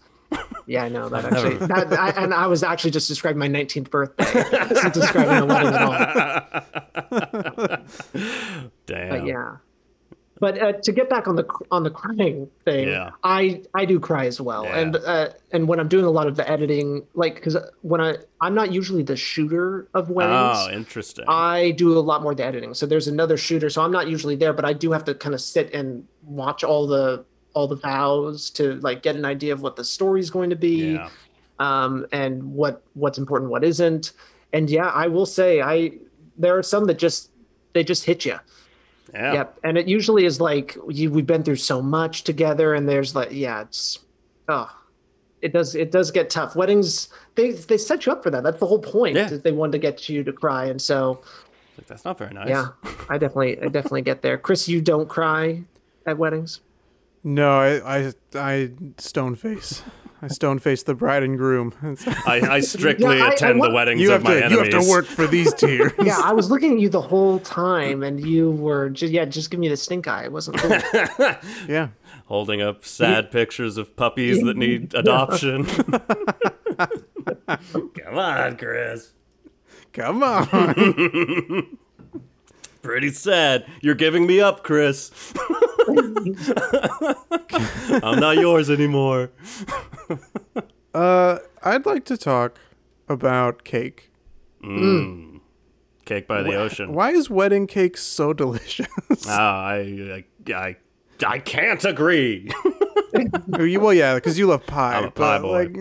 [0.66, 3.90] yeah i know that actually that, I, and i was actually just describing my 19th
[3.90, 7.78] birthday describing a wedding at all
[8.86, 9.10] Damn.
[9.10, 9.58] but yeah
[10.40, 13.12] but uh, to get back on the on the crying thing Yeah.
[13.24, 14.80] i i do cry as well Yeah.
[14.80, 18.18] and uh, and when i'm doing a lot of the editing like because when i
[18.42, 21.26] i'm not usually the shooter of weddings Oh, interesting.
[21.28, 22.74] I do a lot more of the editing.
[22.74, 23.70] So there's another shooter.
[23.70, 26.64] So I'm not usually there, but I do have to kind of sit and watch
[26.64, 27.26] all the
[27.58, 30.94] all the vows to like get an idea of what the story's going to be,
[30.94, 31.10] yeah.
[31.58, 34.14] um, and what what's important, what isn't.
[34.54, 35.94] And yeah, I will say I
[36.38, 37.32] there are some that just
[37.74, 38.38] they just hit you.
[39.12, 39.34] Yeah.
[39.34, 39.60] Yep.
[39.64, 43.30] And it usually is like you, we've been through so much together, and there's like
[43.32, 44.00] yeah, it's
[44.48, 44.70] oh,
[45.42, 46.56] it does it does get tough.
[46.56, 48.44] Weddings they they set you up for that.
[48.44, 49.16] That's the whole point.
[49.16, 49.32] Yeah.
[49.32, 51.22] is They wanted to get you to cry, and so.
[51.86, 52.50] That's not very nice.
[52.50, 52.70] Yeah,
[53.08, 54.36] I definitely, I definitely get there.
[54.40, 55.64] Chris, you don't cry
[56.08, 56.62] at weddings.
[57.30, 59.84] No, I, I, I stone face.
[60.22, 61.74] I stone face the bride and groom.
[62.26, 64.68] I, I strictly Yeah, I- I attend the weddings you of have my to enemies.
[64.70, 65.92] you have to work for these tears.
[66.02, 69.52] Yeah, I was looking at you the whole time, and you were just yeah, just
[69.52, 70.24] give me the stink eye.
[70.24, 70.72] It wasn't cool.
[71.68, 71.90] yeah.
[72.28, 75.66] holding up sad pictures of puppies that need adoption.
[75.66, 76.02] Come
[78.18, 79.12] on, Chris.
[79.94, 81.78] Come on.
[82.82, 83.66] Pretty sad.
[83.82, 85.12] You're giving me up, Chris.
[88.04, 89.32] I'm not yours anymore.
[90.94, 92.58] Uh, I'd like to talk
[93.08, 94.10] about cake.
[96.06, 96.92] Cake by the ocean.
[96.94, 98.88] Why is wedding cake so delicious?
[99.28, 100.76] Ah, I, I, I,
[101.28, 102.50] I can't agree.
[103.60, 104.96] You- well, yeah, because you love pie.
[104.96, 105.64] I'm a pie but, boy.
[105.66, 105.76] Like,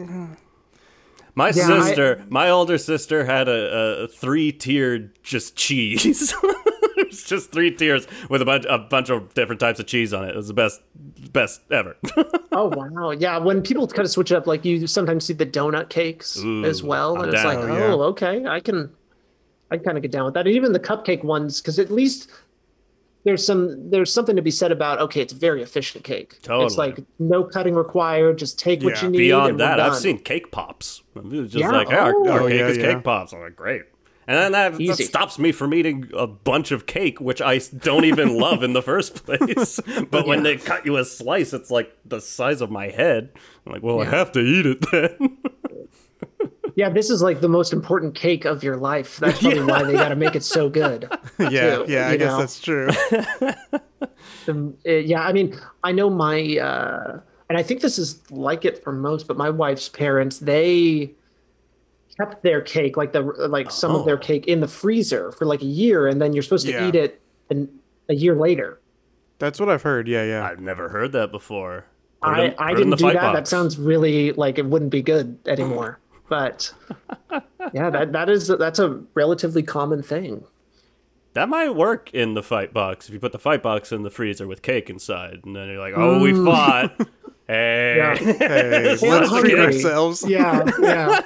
[1.36, 6.34] My Yeah, I- sister, my older sister, had a, a three-tiered just cheese.
[6.96, 10.24] it's just three tiers with a bunch, a bunch of different types of cheese on
[10.24, 10.30] it.
[10.30, 10.80] It was the best,
[11.32, 11.94] best ever.
[12.52, 13.36] oh wow, yeah.
[13.38, 16.82] When people kind of switch it up, like you sometimes see the donut cakes as
[16.82, 18.04] well, I'm and it's like, Oh, oh, yeah.
[18.06, 18.90] okay, I can,
[19.70, 20.46] I kind of get down with that.
[20.46, 22.30] And even the cupcake ones, because at least
[23.26, 26.40] there's some there's something to be said about okay, it's a very efficient cake.
[26.42, 26.66] Totally.
[26.66, 28.38] It's like no cutting required.
[28.38, 29.18] Just take what you need.
[29.18, 31.02] Beyond and that, I've seen cake pops.
[31.16, 32.28] It was just Yeah, like, hey, our, oh.
[32.28, 32.94] our Oh, cake yeah, is yeah.
[32.94, 33.32] cake pops.
[33.32, 33.82] I'm like, great.
[34.28, 38.04] And then that, that stops me from eating a bunch of cake, which I don't
[38.04, 39.80] even love in the first place.
[40.10, 43.30] But when they cut you a slice, it's like the size of my head.
[43.66, 45.38] I'm like, well, I have to eat it then.
[46.74, 49.16] Yeah, this is like the most important cake of your life.
[49.16, 51.08] That's probably why they got to make it so good.
[51.38, 52.38] yeah, too, yeah, I you guess know?
[52.38, 52.88] that's true.
[54.48, 58.64] Um, uh, yeah, I mean, I know my, uh, and I think this is like
[58.64, 61.14] it for most, but my wife's parents, they
[62.16, 64.18] kept their cake, like the like some of their Oh.
[64.18, 66.88] cake, in the freezer for like a year, and then you're supposed to Yeah.
[66.88, 67.68] eat it an,
[68.08, 68.80] a year later.
[69.38, 70.06] That's what I've heard.
[70.08, 70.44] Yeah, yeah.
[70.46, 71.86] I've never heard that before.
[72.22, 73.32] Put I, in- I put it in didn't do fight that.
[73.32, 75.98] That sounds really like it wouldn't be good anymore.
[76.28, 76.72] But
[77.72, 80.44] yeah, that that is that's a relatively common thing.
[81.34, 84.10] That might work in the fight box if you put the fight box in the
[84.10, 86.44] freezer with cake inside, and then you're like, "Oh, we mm.
[86.44, 87.08] fought."
[87.48, 88.16] Hey, Yeah.
[88.16, 90.24] Hey, let's treat ourselves.
[90.26, 91.20] Yeah, yeah.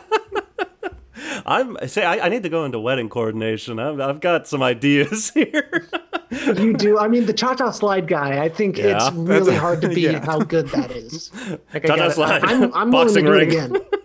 [1.46, 3.78] I'm say I, I need to go into wedding coordination.
[3.78, 5.88] I've, I've got some ideas here.
[6.30, 6.98] You do.
[6.98, 8.42] I mean, the cha-cha slide guy.
[8.44, 8.96] I think Yeah.
[9.08, 10.24] it's really That's- hard to beat yeah.
[10.24, 11.30] how good that is.
[11.72, 12.44] Like, I Cha-cha gotta- slide.
[12.44, 13.74] I'm, I'm Boxing willing to do ring.
[13.74, 13.99] it again.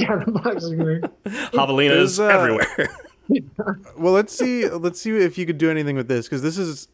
[0.00, 1.02] Yeah, the boxing ring.
[1.26, 2.88] Javelinas uh, everywhere.
[3.96, 4.66] Well, let's see.
[4.68, 6.88] Let's see if you could do anything with this because this is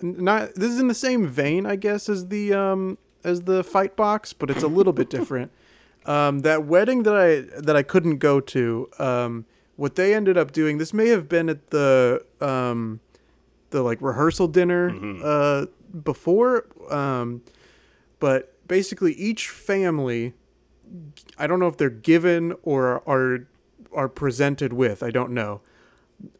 [0.00, 0.56] not.
[0.56, 4.32] This is in the same vein, I guess, as the um as the fight box,
[4.32, 5.52] but it's a little bit different.
[6.06, 8.88] Um, that wedding that I that I couldn't go to.
[8.98, 9.44] Um,
[9.76, 10.78] what they ended up doing.
[10.78, 13.00] This may have been at the um,
[13.70, 14.90] the like rehearsal dinner
[15.22, 15.66] uh
[16.02, 16.66] before.
[16.90, 17.42] Um,
[18.20, 20.34] but basically each family
[21.38, 23.46] I don't know if they're given or are
[23.92, 25.60] are presented with, I don't know.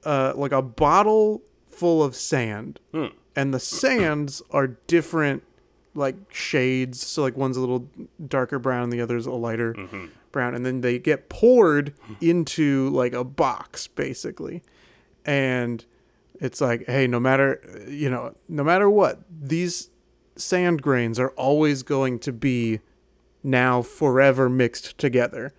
[0.05, 2.81] Uh like a bottle full of sand.
[3.37, 5.45] And the sands are different
[5.95, 7.01] like shades.
[7.07, 7.89] So like one's a little
[8.27, 9.75] darker brown, the other's a lighter
[10.33, 14.63] brown, and then they get poured into like a box basically.
[15.25, 15.85] And
[16.41, 19.91] it's like, hey, no matter you know, no matter what, these
[20.37, 22.81] sand grains are always going to be
[23.43, 25.53] now forever mixed together.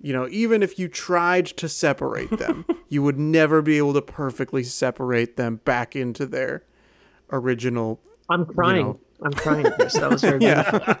[0.00, 4.02] You know, even if you tried to separate them, you would never be able to
[4.02, 6.64] perfectly separate them back into their
[7.30, 8.00] original.
[8.28, 8.86] I'm crying.
[8.86, 9.00] know.
[9.22, 9.94] I'm crying, Chris.
[9.94, 10.80] That was very beautiful.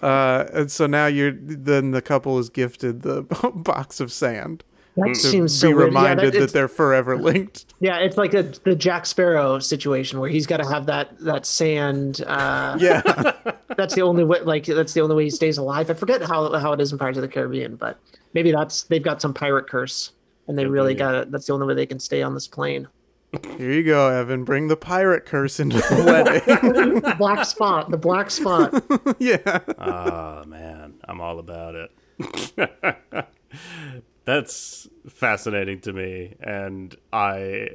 [0.00, 3.22] Uh, and so now you're then the couple is gifted the
[3.54, 4.64] box of sand
[4.96, 5.92] That to seems so be weird.
[5.92, 7.66] Yeah, reminded that, that they're forever linked.
[7.80, 11.46] yeah, it's like a, the Jack Sparrow situation where he's got to have that that
[11.46, 12.22] sand.
[12.26, 13.00] Uh, Yeah,
[13.76, 14.40] that's the only way.
[14.40, 15.90] Like that's the only way he stays alive.
[15.90, 17.98] I forget how how it is in Pirates of the Caribbean, but
[18.34, 20.12] maybe that's they've got some pirate curse,
[20.48, 21.30] and they really got it.
[21.30, 22.88] That's the only way they can stay on this plane.
[23.56, 24.42] here you go, Evan.
[24.44, 26.42] Bring the pirate curse into the
[27.04, 27.16] wedding.
[27.16, 28.74] black spot, the black spot.
[29.20, 31.90] yeah, oh man, I'm all about it.
[34.30, 37.68] That's fascinating to me, and I,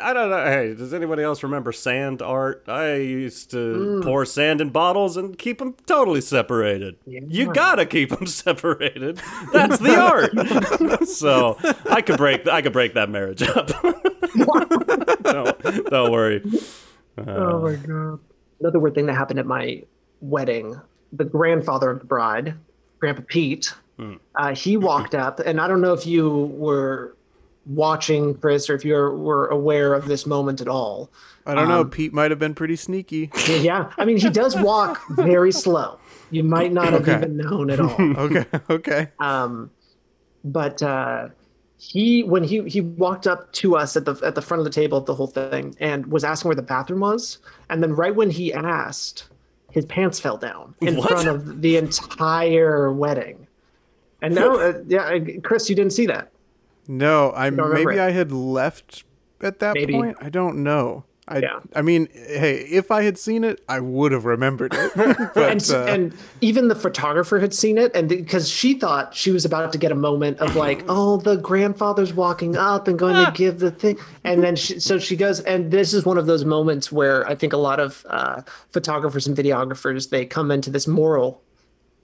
[0.00, 0.44] I don't know.
[0.44, 2.62] Hey, does anybody else remember sand art?
[2.68, 4.04] I used to mm.
[4.04, 6.94] pour sand in bottles and keep them totally separated.
[7.06, 9.20] You gotta keep them separated.
[9.52, 11.08] That's the art.
[11.08, 11.58] so
[11.90, 12.46] I could break.
[12.46, 13.66] I could break that marriage up.
[15.24, 16.40] don't, don't worry.
[17.18, 18.20] Oh my uh, god.
[18.60, 19.82] Another weird thing that happened at my
[20.20, 20.80] wedding,
[21.12, 22.54] the grandfather of the bride,
[23.00, 23.74] Grandpa Pete,
[24.36, 27.16] uh, he walked up, and I don't know if you were
[27.66, 31.10] watching, Chris, or if you were aware of this moment at all.
[31.46, 31.84] I don't know.
[31.84, 33.30] Pete might have been pretty sneaky.
[33.48, 35.98] Yeah, I mean, he does walk very slow.
[36.30, 37.16] You might not have Okay.
[37.16, 37.96] even known at all.
[38.00, 39.08] Okay, okay.
[39.18, 39.70] Um,
[40.44, 41.28] but uh,
[41.78, 44.70] he, when he he walked up to us at the at the front of the
[44.70, 47.38] table of the whole thing and was asking where the bathroom was,
[47.68, 49.28] and then right when he asked,
[49.70, 51.08] his pants fell down in What?
[51.10, 53.46] front of the entire wedding.
[54.22, 56.30] And now, uh, yeah, Chris, you didn't see that.
[56.88, 58.00] No, I maybe it.
[58.00, 59.04] I had left
[59.40, 59.92] at that Maybe.
[59.92, 60.16] point.
[60.20, 61.04] I don't know.
[61.28, 61.60] I Yeah.
[61.74, 64.92] I mean, hey, if I had seen it, I would have remembered it.
[65.34, 69.30] but and, uh, and even the photographer had seen it and because she thought she
[69.30, 73.24] was about to get a moment of like oh the grandfather's walking up and going
[73.24, 76.26] to give the thing and then she, so she goes and this is one of
[76.26, 80.70] those moments where i think a lot of uh, photographers and videographers they come into
[80.70, 81.42] this moral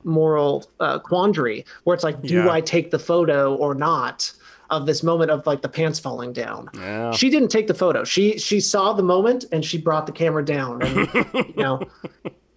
[0.07, 2.51] moral uh, quandary where it's like do Yeah.
[2.51, 4.33] i take the photo or not
[4.71, 7.11] of this moment of like the pants falling down Yeah.
[7.13, 10.45] she didn't take the photo she she saw the moment and she brought the camera
[10.45, 11.81] down and you know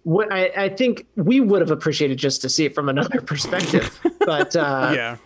[0.04, 4.00] what I, I think we would have appreciated just to see it from another perspective
[4.20, 5.16] but uh yeah.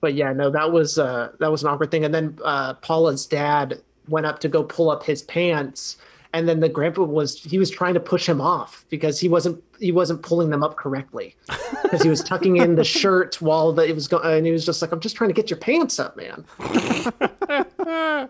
[0.00, 3.26] but yeah no that was uh that was an awkward thing and then uh paula's
[3.26, 5.96] dad went up to go pull up his pants
[6.34, 9.62] and then the grandpa was he was trying to push him off because he wasn't
[9.78, 11.36] he wasn't pulling them up correctly
[11.82, 14.64] because he was tucking in the shirt while the, it was going and he was
[14.64, 16.44] just like i'm just trying to get your pants up man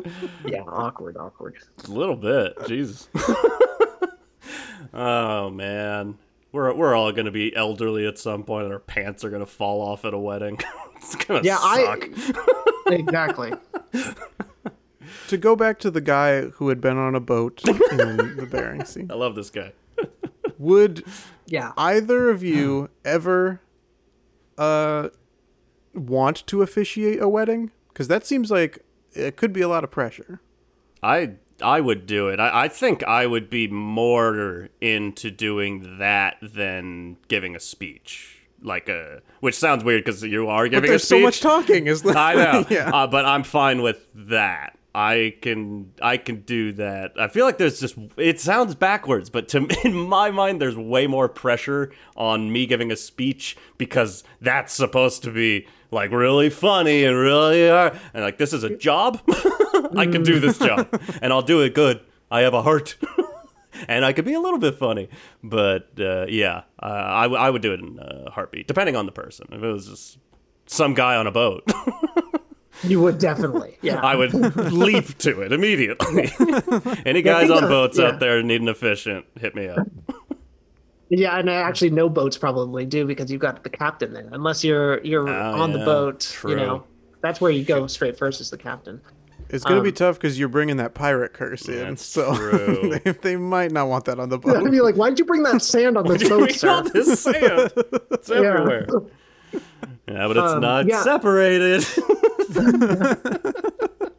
[0.47, 2.57] yeah awkward awkward A little bit.
[2.67, 3.09] Jesus.
[4.95, 6.19] oh man.
[6.53, 9.81] We're we're all gonna be elderly at some point and our pants are gonna fall
[9.81, 10.59] off at a wedding.
[10.97, 12.09] it's gonna yeah suck.
[12.89, 13.53] i exactly
[15.29, 17.77] To go back to the guy who had been on a boat in
[18.37, 19.73] the Bering Sea, I love this guy.
[20.59, 21.05] would
[21.47, 23.61] yeah either of you ever
[24.59, 25.09] uh
[25.95, 27.71] want to officiate a wedding?
[27.89, 30.41] Because that seems like it could be a lot of pressure.
[31.03, 32.41] I I would do it.
[32.41, 38.39] I, I think I would be more into doing that than giving a speech.
[38.65, 41.19] Like a, which sounds weird because you are But giving a there's speech.
[41.19, 41.89] so much talking.
[41.89, 42.91] Is the I know, yeah.
[42.91, 44.79] uh, but I'm fine with that.
[44.95, 47.13] I can I can do that.
[47.19, 51.07] I feel like there's just it sounds backwards, but to in my mind there's way
[51.07, 57.05] more pressure on me giving a speech because that's supposed to be like really funny
[57.05, 57.99] and really hard.
[58.13, 59.21] and like this is a job.
[59.97, 60.89] I can do this job
[61.23, 62.01] and I'll do it good.
[62.31, 62.97] I have a heart.
[63.89, 65.09] and I could be a little bit funny,
[65.43, 69.07] but uh, yeah, uh, I, w- I would do it in a heartbeat, depending on
[69.07, 69.49] the person.
[69.51, 70.19] If it was just
[70.67, 71.65] some guy on a boat,
[72.85, 74.01] You would definitely, yeah.
[74.01, 74.33] I would
[74.73, 76.33] leap to it immediately.
[77.07, 78.07] Any guys think on boats yeah.
[78.09, 79.87] out there need an officiant, hit me up.
[81.11, 84.29] yeah, and actually, no boats probably do because you've got the captain there.
[84.33, 86.51] Unless you're you're Oh, on the boat, true.
[86.53, 86.85] you know,
[87.21, 89.01] that's where you go straight first as the captain.
[89.51, 92.99] It's gonna be Um, tough because you're bringing that pirate curse in, That's so true.
[93.05, 94.57] they, they might not want that on the boat.
[94.57, 96.91] I'd be like, why'd you bring that sand on this boat, Look at all sir?
[96.95, 97.73] this sand.
[98.13, 98.87] It's everywhere.
[100.09, 101.03] Yeah, but it's Um, not yeah.
[101.03, 101.85] separated.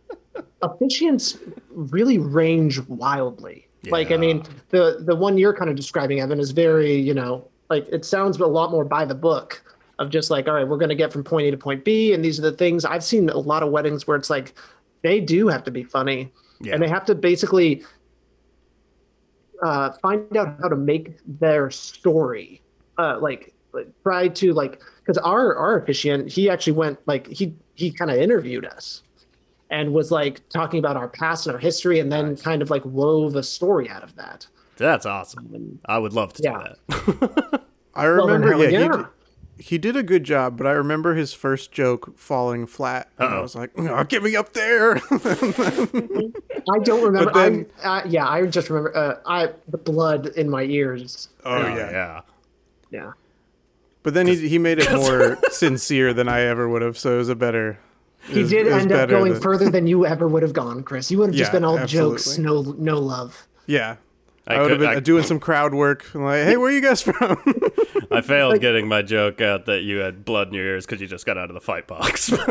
[0.61, 1.37] Officiants
[1.69, 3.67] really range wildly.
[3.89, 7.49] Like, I mean, the the one you're kind of describing, Evan, is very, you know,
[7.69, 9.61] like it sounds a lot more by the book
[9.99, 12.13] of just like, all right, we're going to get from point A to point B,
[12.13, 12.85] and these are the things.
[12.85, 14.53] I've seen a lot of weddings where it's like
[15.01, 16.31] they do have to be funny,
[16.61, 16.75] Yeah.
[16.75, 17.83] and they have to basically
[19.61, 22.61] uh, find out how to make their story,
[22.97, 27.53] uh, like, like try to like, because our our officiant, he actually went like he
[27.75, 29.03] he kind of interviewed us
[29.69, 32.85] and was like talking about our past and our history and then kind of like
[32.85, 34.45] wove a story out of that.
[34.77, 35.79] That's awesome.
[35.85, 36.73] I would love to Yeah.
[36.89, 37.61] do that.
[37.95, 38.87] I remember, hell yeah, He, yeah.
[38.97, 43.09] d- he did a good job, but I remember his first joke falling flat.
[43.19, 44.95] And I was like, oh, get me up there.
[45.11, 47.31] I don't remember.
[47.31, 51.29] But then- I, uh, yeah, I just remember uh, I the blood in my ears.
[51.45, 51.91] oh, Oh, yeah.
[51.91, 52.21] yeah.
[52.91, 53.11] Yeah.
[54.03, 57.17] But then he, he made it more sincere than I ever would have, so it
[57.17, 57.79] was a better.
[58.27, 61.09] He was- did end up going than- further than you ever would have gone, Chris.
[61.09, 63.47] You would have just Yeah, been all jokes, no no love.
[63.65, 63.95] Yeah.
[64.45, 66.05] I I, would have been I- doing some crowd work.
[66.13, 67.37] I'm like, hey, where are you guys from?
[68.11, 71.07] I failed getting my joke out that you had blood in your ears because you
[71.07, 72.31] just got out of the fight box.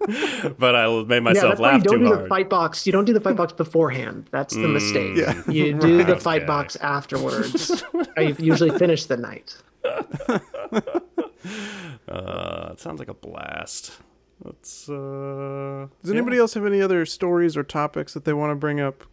[0.00, 2.48] Oh, but I made yeah, myself that's why you laugh don't too do the fight
[2.48, 2.86] box.
[2.86, 4.28] You don't do the fight box beforehand.
[4.30, 4.74] That's the mm.
[4.74, 5.16] mistake.
[5.16, 5.42] Yeah.
[5.52, 6.20] You do the Okay.
[6.20, 7.82] fight box afterwards.
[8.16, 9.56] I usually finish the night.
[12.08, 13.92] Uh, it sounds like a blast.
[14.42, 14.88] Let's.
[14.88, 18.80] Uh, Does anybody else have any other stories or topics that they want to bring
[18.80, 19.04] up?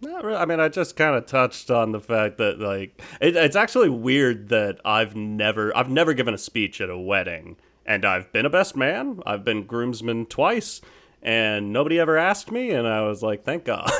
[0.00, 0.38] Not really.
[0.38, 3.88] I mean, I just kind of touched on the fact that like it, it's actually
[3.88, 8.44] weird that I've never I've never given a speech at a wedding, and I've been
[8.46, 9.20] a best man.
[9.24, 10.80] I've been groomsman twice,
[11.22, 13.90] and nobody ever asked me, and I was like, thank God,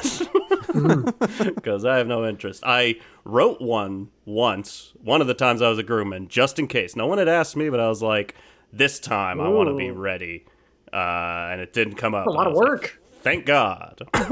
[1.54, 2.62] because I have no interest.
[2.64, 6.96] I wrote one once, one of the times I was a groomman, just in case.
[6.96, 8.34] No one had asked me, but I was like,
[8.72, 10.44] this time I want to be ready,
[10.92, 12.26] uh, and it didn't come up.
[12.26, 13.00] A lot of was like, work.
[13.22, 14.02] Thank God.
[14.14, 14.24] I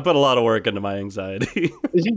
[0.00, 1.72] put a lot of work into my anxiety.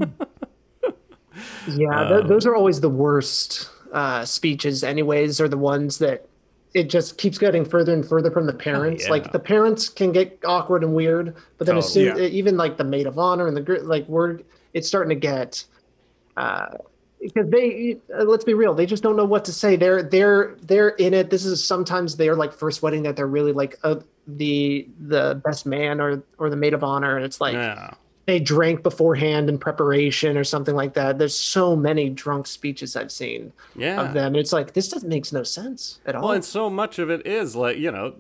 [1.68, 6.28] Yeah, th- those are always the worst uh, speeches, anyways, are the ones that
[6.76, 9.06] it just keeps getting further and further from the parents.
[9.06, 9.12] yeah.
[9.12, 12.32] Like the parents can get awkward and weird, but then as soon, Totally.
[12.32, 14.42] even like the maid of honor and the like, we're
[14.74, 15.64] it's starting to get
[16.36, 16.66] uh,
[17.22, 19.78] because they uh, let's be real, they just don't know what to say.
[19.78, 21.30] They're they're they're in it.
[21.30, 23.96] This is sometimes their like first wedding that they're really like uh,
[24.28, 27.94] the the best man or or the maid of honor, and it's like yeah.
[28.26, 31.20] They drank beforehand in preparation or something like that.
[31.20, 34.02] There's so many drunk speeches I've seen Yeah.
[34.02, 34.36] of them.
[34.36, 36.24] It's like this doesn't makes no sense at all.
[36.24, 38.16] Well, and so much of it is like you know,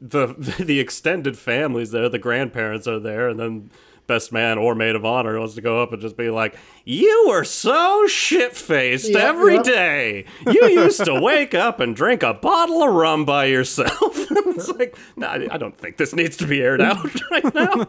[0.00, 0.26] the
[0.60, 3.70] the extended families there, the grandparents are there, and then
[4.08, 7.26] best man or maid of honor wants to go up and just be like, "You
[7.28, 9.64] were so shit faced Yeah, every yep.
[9.64, 10.24] day.
[10.46, 13.90] You used to wake up and drink a bottle of rum by yourself."
[14.30, 16.98] it's like, no, I I don't think this needs to be aired out
[17.30, 17.86] right now.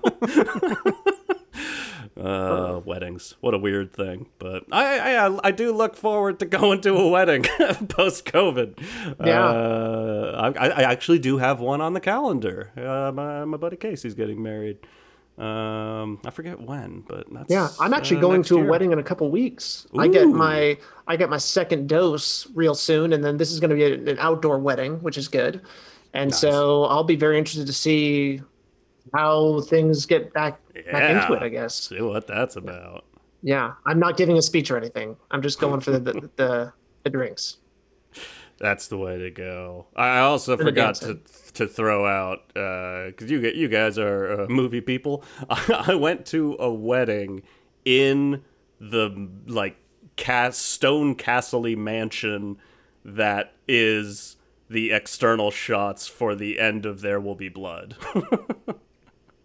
[2.16, 3.36] Uh, weddings.
[3.41, 4.28] What a weird thing.
[4.38, 7.43] But I, I, I do look forward to going to a wedding
[7.89, 8.80] post COVID.
[9.26, 9.43] Yeah.
[9.43, 12.72] Uh, I, I actually do have one on the calendar.
[12.78, 14.78] Uh, my, my buddy Casey's getting married.
[15.38, 18.70] Um, I forget when, but that's yeah, I'm actually uh, going next to a year.
[18.70, 19.88] wedding in a couple weeks.
[19.97, 23.72] I get my I get my second dose real soon, and then this is going
[23.72, 25.61] to be an outdoor wedding, which is good.
[26.14, 28.43] And so I'll be very interested to see
[29.14, 30.59] how things get back
[30.91, 31.43] back into it.
[31.43, 31.76] I guess.
[31.76, 33.05] See what that's about.
[33.41, 35.18] Yeah, I'm not giving a speech or anything.
[35.32, 37.57] I'm just going for the the, the, the drinks.
[38.59, 39.88] That's the way to go.
[39.95, 41.20] I also the forgot to
[41.53, 45.24] to throw out because you you guys are uh, movie people.
[45.49, 47.43] I went to a wedding
[47.86, 48.43] in
[48.80, 49.78] the like
[50.16, 52.57] cast stone castle mansion
[53.03, 54.38] that is
[54.70, 57.95] the external shots for the end of There Will Be Blood.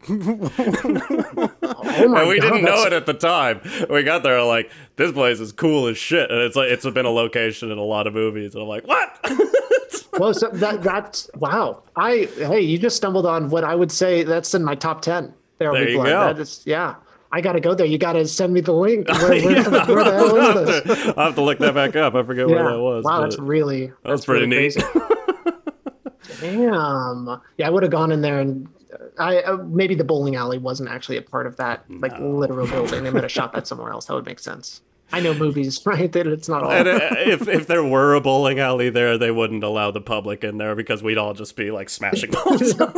[0.09, 3.61] Oh and we God, didn't know that's- it at the time.
[3.91, 7.07] We got there like this place is cool as shit, and it's like it's been
[7.07, 9.19] a location in a lot of movies, and I'm like, what?
[10.19, 11.83] Well, so that that's wow.
[11.95, 15.33] I hey, you just stumbled on what I would say that's in my top ten.
[15.59, 16.07] There, There be you blood.
[16.09, 16.21] go.
[16.35, 16.97] That is, yeah,
[17.31, 17.87] I got to go there.
[17.87, 19.09] You got to send me the link.
[19.13, 21.05] Where, where, Yeah, where the hell I'll, is have this?
[21.05, 22.17] to, I'll have to look that back up.
[22.17, 23.05] I forget where that was.
[23.05, 24.77] wow, that's really that was that's pretty really neat.
[26.41, 27.41] Damn.
[27.57, 28.67] Yeah, I would have gone in there and
[29.19, 33.05] I uh, maybe the bowling alley wasn't actually a part of that like literal building.
[33.05, 34.07] They might have shot that somewhere else.
[34.07, 34.83] That would make sense.
[35.11, 36.11] I know movies, right?
[36.13, 36.71] That it's not all.
[36.71, 40.45] and uh, if if there were a bowling alley there, they wouldn't allow the public
[40.45, 42.93] in there because we'd all just be like smashing balls on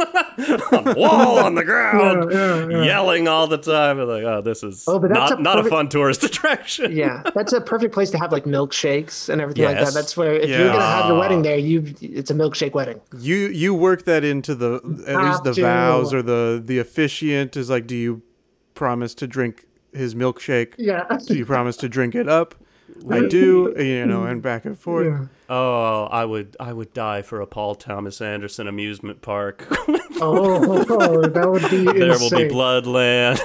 [0.85, 2.83] the wall, on the ground, Yeah, yeah, yeah.
[2.85, 4.01] yelling all the time.
[4.01, 6.97] And like, oh, this is Oh, but that's not a not a fun tourist attraction.
[6.97, 9.95] yeah, that's a perfect place to have like milkshakes and everything like that.
[9.95, 13.01] That's where if you're gonna have your wedding there, you it's a milkshake wedding.
[13.19, 14.75] You you work that into the
[15.07, 15.63] at least the to.
[15.63, 18.23] vows or the the officiant is like, do you
[18.75, 20.75] promise to drink his milkshake?
[20.79, 21.07] Yeah.
[21.27, 22.55] Do you promise to drink it up?
[23.09, 25.29] I do, you know, and back and forth.
[25.49, 29.67] Oh, I would I would die for a Paul Thomas Anderson amusement park.
[30.23, 30.83] Oh,
[31.23, 32.49] that would be there will insane.
[32.49, 33.39] be Bloodland.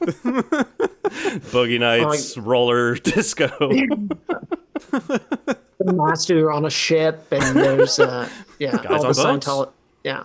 [1.52, 3.46] Boogie Nights, roller disco.
[4.90, 8.28] the master on a ship, and there's uh,
[8.58, 9.18] yeah, all on the boats.
[9.20, 9.70] Scientolo-
[10.02, 10.24] yeah.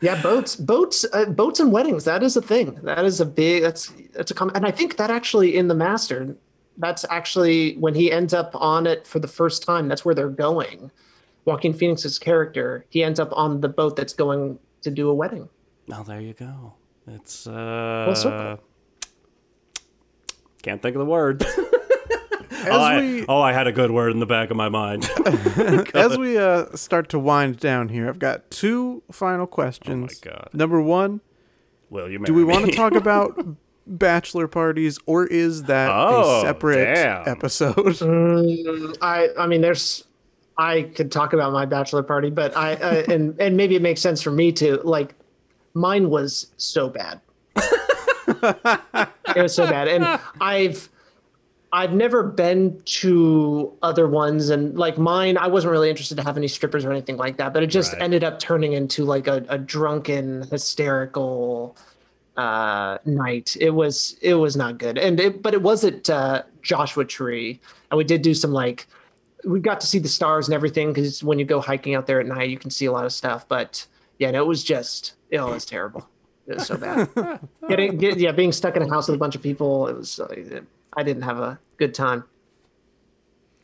[0.00, 2.04] Yeah, boats, boats, uh, boats, and weddings.
[2.04, 2.78] That is a thing.
[2.82, 3.62] That is a big.
[3.62, 4.56] That's that's a common.
[4.56, 6.36] And I think that actually in the master,
[6.78, 9.88] that's actually when he ends up on it for the first time.
[9.88, 10.90] That's where they're going.
[11.44, 15.48] Joaquin Phoenix's character, he ends up on the boat that's going to do a wedding.
[15.92, 16.74] Oh, there you go.
[17.06, 18.26] It's circle.
[18.26, 18.56] uh
[20.62, 21.44] can't think of the word.
[22.60, 24.68] As oh, I, we oh, I had a good word in the back of my
[24.68, 25.08] mind.
[25.94, 30.20] as we uh, start to wind down here, I've got two final questions.
[30.24, 30.50] Oh God.
[30.52, 31.20] Number one,
[31.88, 33.38] Will you do we want to talk about
[33.86, 37.28] bachelor parties, or is that Oh, a separate damn.
[37.28, 37.74] episode?
[38.00, 40.04] Mm, I I mean, there's
[40.58, 44.00] I could talk about my bachelor party, but I uh, and and maybe it makes
[44.00, 45.14] sense for me to like.
[45.72, 47.20] Mine was so bad.
[47.56, 50.04] it was so bad, and
[50.40, 50.88] I've
[51.72, 56.36] I've never been to other ones, and like mine, I wasn't really interested to have
[56.36, 57.52] any strippers or anything like that.
[57.54, 58.02] But it just Right.
[58.02, 61.76] ended up turning into like a, a drunken, hysterical
[62.36, 66.40] uh night it was it was not good and it but it was at uh
[66.62, 67.60] joshua tree
[67.90, 68.86] and we did do some like
[69.44, 72.20] we got to see the stars and everything because when you go hiking out there
[72.20, 73.48] at night, you can see a lot of stuff.
[73.48, 73.86] But
[74.18, 76.06] yeah, no, it was just it was terrible.
[76.46, 77.08] It was so bad.
[77.68, 79.88] Getting get, yeah, being stuck in a house with a bunch of people.
[79.88, 80.60] It was uh,
[80.96, 82.24] I didn't have a good time.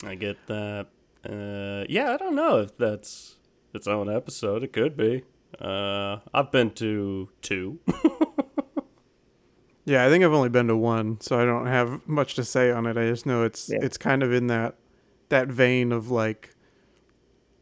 [0.05, 0.87] I get that.
[1.29, 3.37] Uh, yeah, I don't know if that's
[3.75, 4.63] its own episode.
[4.63, 5.25] It could be.
[5.61, 7.79] Uh, I've been to two.
[9.89, 12.73] Yeah, I think I've only been to one, so I don't have much to say
[12.73, 12.97] on it.
[12.99, 13.79] I just know it's Yeah.
[13.83, 14.75] it's kind of in that
[15.29, 16.57] that vein of like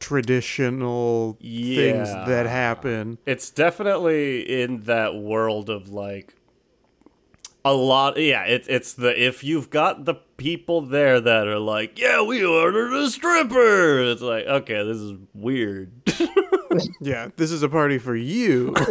[0.00, 3.18] traditional things that happen.
[3.26, 6.34] it's definitely in that world of like
[7.64, 11.98] a lot yeah it's it's the if you've got the people there that are like
[11.98, 15.90] yeah we ordered a stripper it's like okay this is weird
[17.00, 18.74] Yeah, this is a party for you.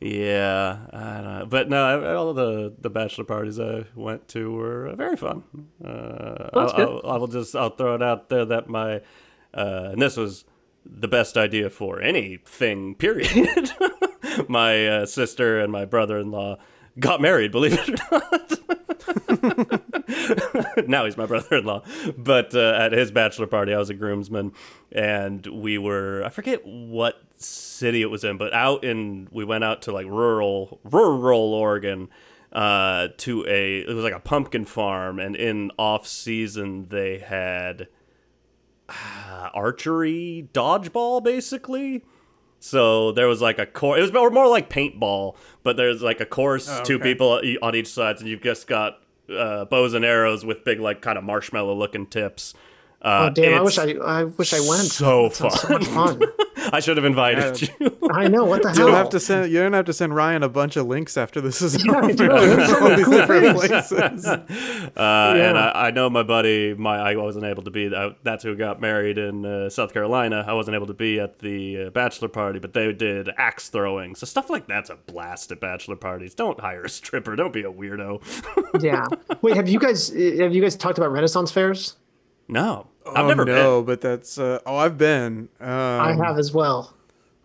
[0.00, 1.46] yeah I don't know.
[1.50, 5.42] but no all of the the bachelor parties i went to were very fun
[5.84, 7.00] uh That's I, good.
[7.04, 9.02] I, I will just i'll throw it out there that my
[9.52, 10.44] uh and this was
[10.90, 13.70] the best idea for anything period.
[14.48, 16.58] My uh, sister and my brother-in-law
[16.98, 18.58] got married believe it or not.
[20.88, 21.82] Now he's my brother-in-law.
[22.16, 24.52] But uh, at his bachelor party i was a groomsman
[24.92, 29.64] and we were i forget what city it was in but out in we went
[29.64, 32.08] out to like rural rural oregon
[32.52, 37.88] uh, to a it was like a pumpkin farm and in off season they had
[38.88, 42.04] uh, archery dodgeball basically
[42.60, 43.98] so there was like a course.
[44.00, 47.04] It was more, more like paintball, but there's like a course, Oh, two okay.
[47.04, 48.98] people e- on each side, and you've just got
[49.30, 52.54] uh, bows and arrows with big like kind of marshmallow looking tips.
[53.00, 53.58] Uh, Oh damn!
[53.58, 54.82] I wish I I wish I went.
[54.90, 55.50] So That fun.
[55.52, 56.20] So much fun.
[56.72, 57.68] I should have invited you.
[58.10, 58.96] I know what the You don't hell.
[58.96, 59.52] have to send.
[59.52, 62.12] You don't have to send Ryan a bunch of links after this is Yeah, over.
[62.12, 62.30] do.
[62.30, 64.26] All many these cool different places.
[64.26, 64.44] Uh,
[64.96, 67.94] And I, I know my buddy, my I wasn't able to be.
[67.94, 70.44] I, that's who got married in uh, South Carolina.
[70.46, 74.14] I wasn't able to be at the uh, bachelor party, but they did axe throwing.
[74.16, 76.34] So stuff like that's a blast at bachelor parties.
[76.34, 77.36] Don't hire a stripper.
[77.36, 78.20] Don't be a weirdo.
[78.82, 79.06] yeah.
[79.40, 81.96] Wait, have you guys have you guys talked about Renaissance fairs?
[82.48, 83.54] No, I've oh, never been.
[83.54, 84.38] no, but that's.
[84.38, 85.48] Uh, oh, I've been.
[85.60, 86.94] Um, I have as well.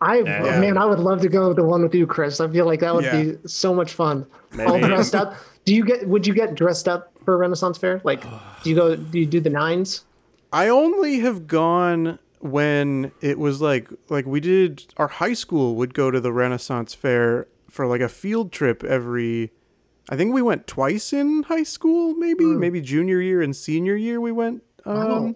[0.00, 0.60] I Yeah.
[0.60, 2.40] man, I would love to go to the one with you, Chris.
[2.40, 3.22] I feel like that would Yeah.
[3.22, 4.26] be so much fun.
[4.66, 5.34] All dressed up.
[5.64, 6.06] Do you get?
[6.08, 8.00] Would you get dressed up for a Renaissance fair?
[8.04, 8.22] Like,
[8.62, 8.96] do you go?
[8.96, 10.04] Do you do the nines?
[10.52, 15.94] I only have gone when it was like like we did our high school would
[15.94, 19.50] go to the Renaissance fair for like a field trip every
[20.10, 24.20] I think we went twice in high school maybe maybe junior year and senior year
[24.20, 25.34] we went um Wow.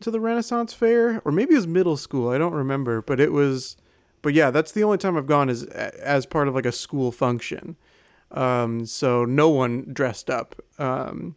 [0.00, 3.32] to the Renaissance fair or maybe it was middle school I don't remember but it
[3.32, 3.76] was
[4.22, 7.12] but yeah that's the only time I've gone is as part of like a school
[7.12, 7.76] function
[8.30, 11.36] um so no one dressed up um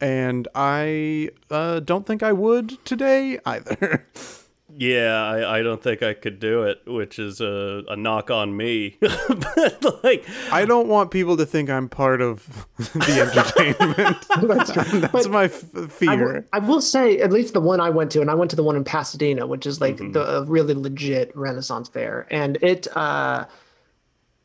[0.00, 4.06] and I uh, don't think I would today either.
[4.70, 8.54] Yeah, I, I don't think I could do it, which is a, a knock on
[8.56, 8.98] me.
[9.00, 14.26] but like, I don't want people to think I'm part of the entertainment.
[14.46, 15.10] That's.
[15.10, 16.48] That's my f- I will, fear.
[16.52, 18.62] I will say, at least the one I went to, and I went to the
[18.62, 20.12] one in Pasadena, which is like Mm-hmm.
[20.12, 23.46] the a really legit Renaissance fair, and it uh,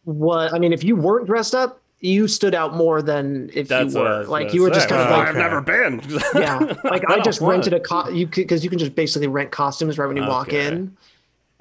[0.06, 0.54] was.
[0.54, 4.02] I mean, if you weren't dressed up, you stood out more than if that's you
[4.02, 4.26] were.
[4.26, 4.96] Like you were just say.
[4.96, 6.02] kind of like I've never been.
[6.36, 9.52] yeah like i, don't just rented a co- you because you can just basically rent
[9.52, 10.96] costumes right when you walk in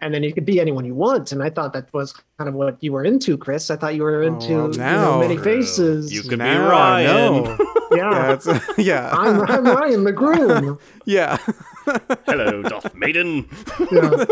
[0.00, 2.54] and then you could be anyone you want and i thought that was kind of
[2.54, 5.36] what you were into chris i thought you were oh, into well, you know, many
[5.36, 7.10] faces You could be Ryan.
[7.10, 7.58] I know.
[7.92, 11.38] yeah, yeah, it's, yeah, I'm, I'm ryan the groom yeah.
[12.26, 13.48] Hello, Doth Maiden.
[13.90, 14.24] yeah.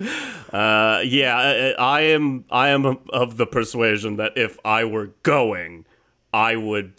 [0.00, 1.36] Uh, yeah,
[1.78, 2.44] I, I am.
[2.50, 5.84] I am of the persuasion that if I were going,
[6.32, 6.94] I would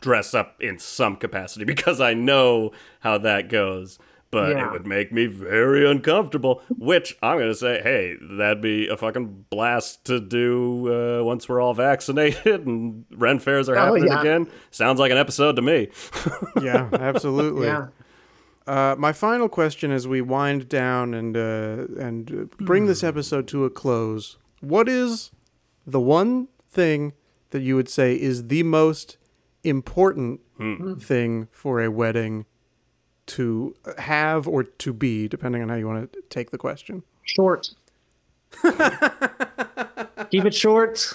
[0.00, 3.98] dress up in some capacity because I know how that goes.
[4.30, 4.66] But Yeah.
[4.66, 6.60] it would make me very uncomfortable.
[6.76, 11.60] Which I'm gonna say, hey, that'd be a fucking blast to do uh, once we're
[11.62, 14.20] all vaccinated and Ren fairs are Oh, happening yeah.
[14.20, 14.46] again.
[14.70, 15.88] Sounds like an episode to me.
[16.62, 17.66] yeah, absolutely.
[17.68, 17.86] yeah
[18.68, 23.48] Uh, my final question as we wind down and uh, and uh, bring this episode
[23.48, 25.30] to a close: What is
[25.86, 27.14] the one thing
[27.48, 29.16] that you would say is the most
[29.64, 30.40] important
[31.00, 32.44] thing for a wedding
[33.26, 37.02] to have or to be, depending on how you want to take the question?
[37.24, 37.70] short.
[40.30, 41.14] Keep it short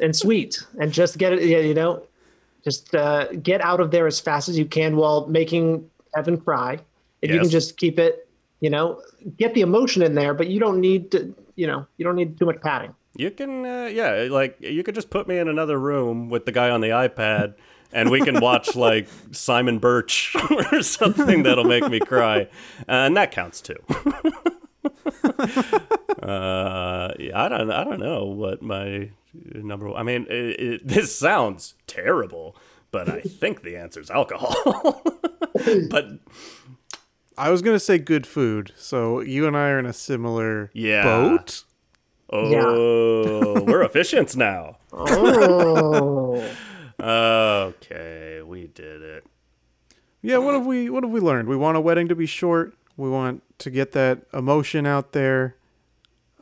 [0.00, 2.02] and sweet and just get it yeah, you know
[2.62, 6.78] just uh, get out of there as fast as you can while making evan cry
[7.22, 8.28] if you can just keep it
[8.60, 9.00] you know
[9.36, 12.38] get the emotion in there but you don't need to you know you don't need
[12.38, 15.78] too much padding You can, uh, yeah, like you could just put me in another
[15.78, 17.54] room with the guy on the iPad,
[17.92, 20.36] and we can watch like Simon Birch
[20.72, 22.48] or something that'll make me cry,
[22.86, 23.74] and that counts too.
[26.22, 29.10] uh, I don't, I don't know what my
[29.52, 29.92] number.
[29.92, 32.56] I mean, it, it, this sounds terrible,
[32.90, 34.54] but I think the answer is alcohol.
[35.90, 36.06] but
[37.38, 41.04] I was gonna say good food, so you and I are in a similar Yeah.
[41.04, 41.64] boat.
[42.32, 44.76] oh, we're efficient now.
[44.92, 46.48] Oh.
[47.02, 49.24] Okay, we did it.
[50.20, 51.48] Yeah, what have we what have we learned?
[51.48, 52.74] We want a wedding to be short.
[52.98, 55.56] We want to get that emotion out there.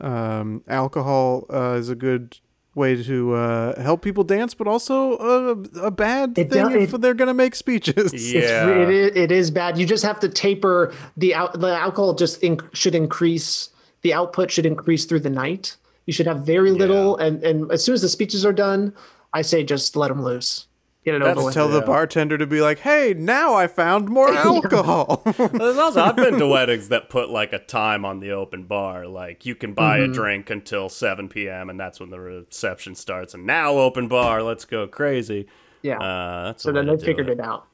[0.01, 2.39] Um, alcohol uh, is a good
[2.79, 5.51] way to uh, help people dance, but also a,
[5.87, 8.09] a bad It thing if it- they're gonna make speeches.
[8.33, 8.67] Yeah.
[8.69, 9.77] It is, it is bad.
[9.77, 13.69] You just have to taper the out, the alcohol just in, should increase
[14.01, 15.75] the output should increase through the night.
[16.07, 18.93] You should have very little and and as soon as the speeches are done,
[19.33, 20.65] I say just let them loose.
[21.11, 21.53] Get it That's over with.
[21.53, 26.37] Tell the bartender to be like, "Hey, now I found more alcohol." Also I've been
[26.39, 29.99] to weddings that put like a time on the open bar, like you can buy
[29.99, 30.11] Mm-hmm.
[30.11, 31.69] a drink until 7 p.m.
[31.69, 33.33] and that's when the reception starts.
[33.33, 35.47] And now open bar, let's go crazy.
[35.81, 35.99] yeah.
[35.99, 37.65] Uh, that's so the then they figured it out.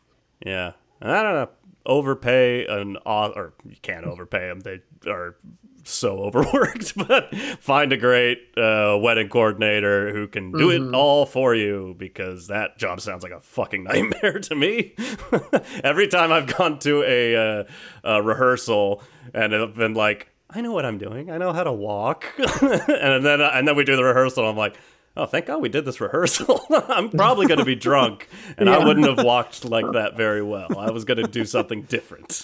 [0.45, 1.49] Yeah, I don't know.
[1.85, 4.59] Overpay an au- or you can't overpay them.
[4.61, 4.79] They
[5.09, 5.35] are
[5.87, 6.95] so overworked.
[7.07, 10.93] But find a great uh, wedding coordinator who can do Mm-hmm.
[10.93, 14.95] it all for you because that job sounds like a fucking nightmare to me.
[15.83, 17.63] Every time I've gone to a, uh,
[18.03, 19.01] a rehearsal
[19.33, 21.29] and I've been like, I know what I'm doing.
[21.31, 24.47] I know how to walk, and then and then we do the rehearsal.
[24.47, 24.75] I'm like.
[25.17, 26.59] Oh, thank God we did this rehearsal.
[26.89, 28.27] I'm probably going to be drunk,
[28.57, 30.77] and I wouldn't have walked like that very well.
[30.77, 32.43] I was going to do something different.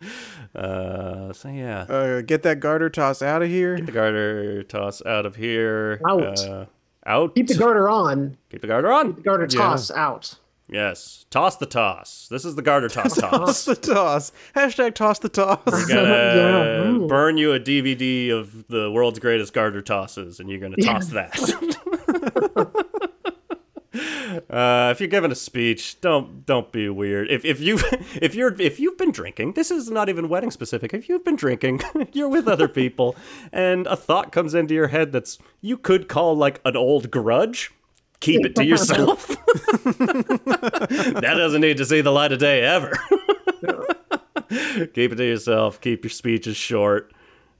[0.54, 3.78] uh, so yeah, uh, get that garter toss out of here.
[3.80, 6.00] the garter toss out of here.
[6.08, 6.38] Out.
[6.46, 6.66] Uh,
[7.06, 7.34] out.
[7.34, 8.36] Keep the garter on.
[8.50, 9.12] Keep the garter on.
[9.12, 10.34] Garter toss out.
[10.72, 11.26] Yes.
[11.30, 12.28] Toss the toss.
[12.30, 13.64] This is the garter toss Toss toss.
[13.64, 14.32] the toss.
[14.54, 15.58] Hashtag toss the toss.
[15.66, 15.88] Gonna
[17.00, 21.08] Yeah, burn you a DVD of the world's greatest garter tosses, and you're gonna toss
[21.08, 22.76] that.
[24.50, 27.30] Uh, if you're giving a speech, don't don't be weird.
[27.30, 27.78] If if you
[28.20, 30.92] if you're if you've been drinking, this is not even wedding specific.
[30.92, 31.82] If you've been drinking,
[32.12, 33.14] you're with other people,
[33.52, 37.70] and a thought comes into your head that's you could call like an old grudge.
[38.18, 39.28] Keep it to yourself.
[39.86, 42.92] that doesn't need to see the light of day ever.
[44.92, 45.80] keep it to yourself.
[45.80, 47.14] Keep your speeches short.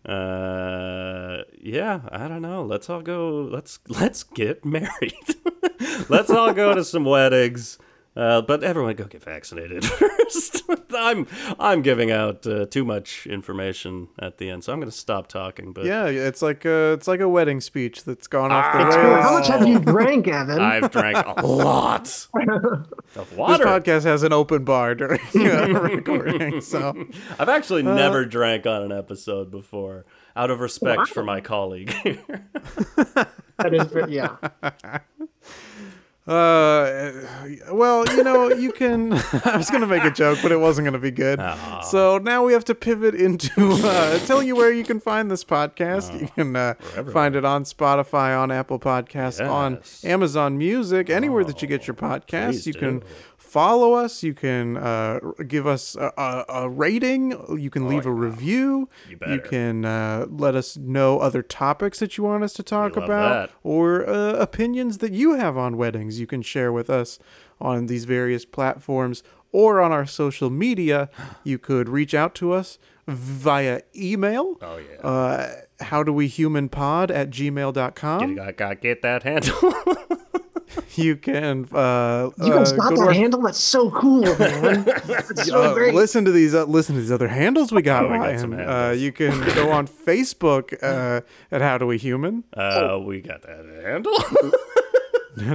[0.05, 2.65] Uh, yeah, I don't know.
[2.65, 3.43] Let's all go.
[3.43, 5.15] Let's let's get married.
[6.09, 7.79] let's all go to some weddings.
[8.17, 10.63] Uh, but everyone go get vaccinated first.
[10.93, 11.27] I'm
[11.61, 15.29] I'm giving out uh, too much information at the end, so I'm going to stop
[15.29, 15.73] talking.
[15.73, 18.95] But Yeah, it's like a, it's like a wedding speech that's gone off the rails.
[18.97, 19.23] cool.
[19.23, 20.59] How much have you drank, Evan?
[20.61, 23.65] I've drank a lot of This water.
[23.65, 27.07] podcast has an open bar during uh, recording, so
[27.39, 30.05] I've actually never drank on an episode before,
[30.35, 31.95] out of respect for my colleague.
[33.57, 34.37] that is, yeah.
[36.27, 37.11] Uh,
[37.73, 39.13] well, you know, you can.
[39.45, 41.41] I was gonna make a joke, but it wasn't gonna be good.
[41.85, 43.51] So now we have to pivot into
[43.83, 46.21] uh, telling you where you can find this podcast.
[46.21, 46.75] you can uh,
[47.13, 51.95] find it on Spotify, on Apple Podcasts, on Amazon Music, anywhere that you get your
[51.95, 52.51] podcasts.
[52.51, 53.07] please You can do.
[53.51, 54.23] Follow us.
[54.23, 57.33] You can uh, give us a, a, a rating.
[57.59, 58.89] You can leave a review.
[59.09, 59.39] You better.
[59.39, 63.57] can uh, let us know other topics that you want us to talk about that.
[63.63, 67.19] or uh, opinions that you have on weddings you can share with us
[67.61, 69.23] on these various platforms
[69.53, 71.11] or on our social media
[71.45, 72.79] you could reach out to us
[73.09, 75.55] via email oh yeah, uh,
[75.85, 79.75] how do we human pod at gmail.com you got to get that handle.
[80.95, 83.41] you can uh, You uh, guys got that our- handle?
[83.43, 84.85] That's so cool, man.
[85.05, 85.95] That's so uh, great.
[85.95, 88.39] listen to these uh, listen to these other handles we got, Oh, we got Ryan.
[88.39, 91.21] some uh, you can go on facebook uh,
[91.51, 94.15] at how do we human Uh, we got that handle.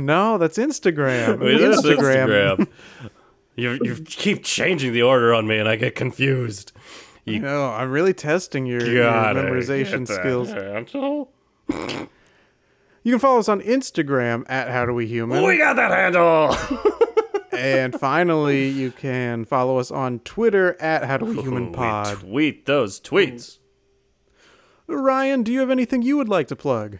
[0.02, 2.68] no that's instagram Wait, that's instagram, Instagram.
[3.56, 6.72] you you keep changing the order on me, and I get confused.
[7.26, 11.32] You know, i'm really testing your, your memorization skills handle.
[13.06, 15.44] You can follow us on Instagram at How Do We Human.
[15.44, 16.58] We got that handle.
[17.52, 22.22] and finally, you can follow us on Twitter at How Do We Human We Pod.
[22.22, 23.60] tweet those tweets.
[24.88, 26.98] Ryan, do you have anything you would like to plug?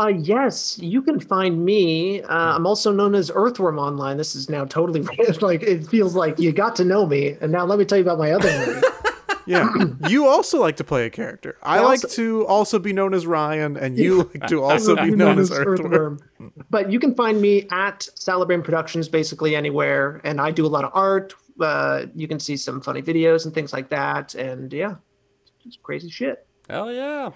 [0.00, 2.22] Uh, yes, you can find me.
[2.22, 4.16] Uh, I'm also known as Earthworm Online.
[4.16, 5.02] This is now totally
[5.42, 8.04] like it feels like you got to know me, and now let me tell you
[8.04, 8.86] about my other movie.
[9.46, 9.68] Yeah.
[10.08, 11.56] You also like to play a character.
[11.62, 14.96] I, I like also- to also be known as Ryan, and you like to also
[14.96, 16.20] be known as Earthworm.
[16.70, 20.84] But you can find me at Salabrain Productions basically anywhere, and I do a lot
[20.84, 21.34] of art.
[21.60, 24.96] Uh, you can see some funny videos and things like that, and yeah,
[25.66, 26.46] it's crazy shit.
[26.68, 27.30] Hell yeah.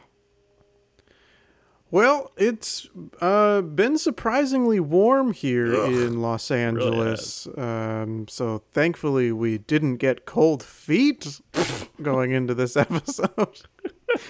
[1.91, 2.89] Well, it's
[3.21, 7.47] uh, been surprisingly warm here in Los Angeles.
[7.57, 11.41] um, so thankfully, we didn't get cold feet
[12.03, 13.61] going into this episode.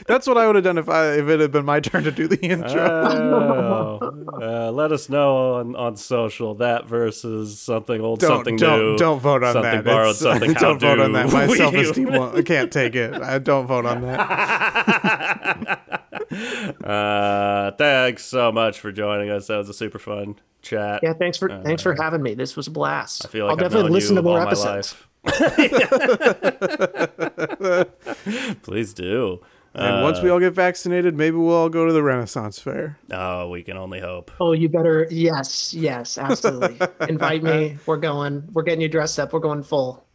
[0.07, 2.11] That's what I would have done if I if it had been my turn to
[2.11, 2.81] do the intro.
[2.81, 8.78] Oh, uh, let us know on, on social that versus something old, don't something don't
[8.81, 8.97] new.
[8.99, 9.85] don't vote on something that.
[9.85, 11.33] borrowed, It's- something don't vote on that.
[11.33, 13.15] My self esteem I can't take it.
[13.15, 16.06] I don't vote on that.
[16.85, 19.47] uh, thanks so much for joining us.
[19.47, 21.01] That was a super fun chat.
[21.03, 22.35] Yeah, thanks for thanks for having me.
[22.35, 23.24] This was a blast.
[23.24, 24.94] Uh, I feel like I'll I've definitely listen to more all my episodes.
[28.62, 29.40] Please do.
[29.74, 32.98] And once we all get vaccinated, maybe we'll all go to the Renaissance Fair.
[33.12, 34.31] Oh, we can only hope.
[34.40, 36.78] Oh, you better yes, yes, absolutely.
[37.09, 37.77] Invite me.
[37.86, 38.48] We're going.
[38.53, 39.35] We're getting you dressed up.
[39.35, 40.06] We're going full.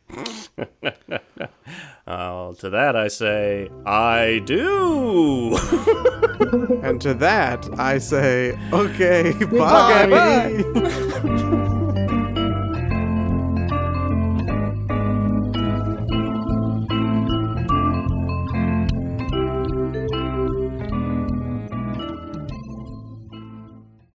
[2.07, 5.55] Uh, to that I say, I do.
[6.83, 10.07] And to that, I say, okay, bye.
[10.07, 11.67] Bye.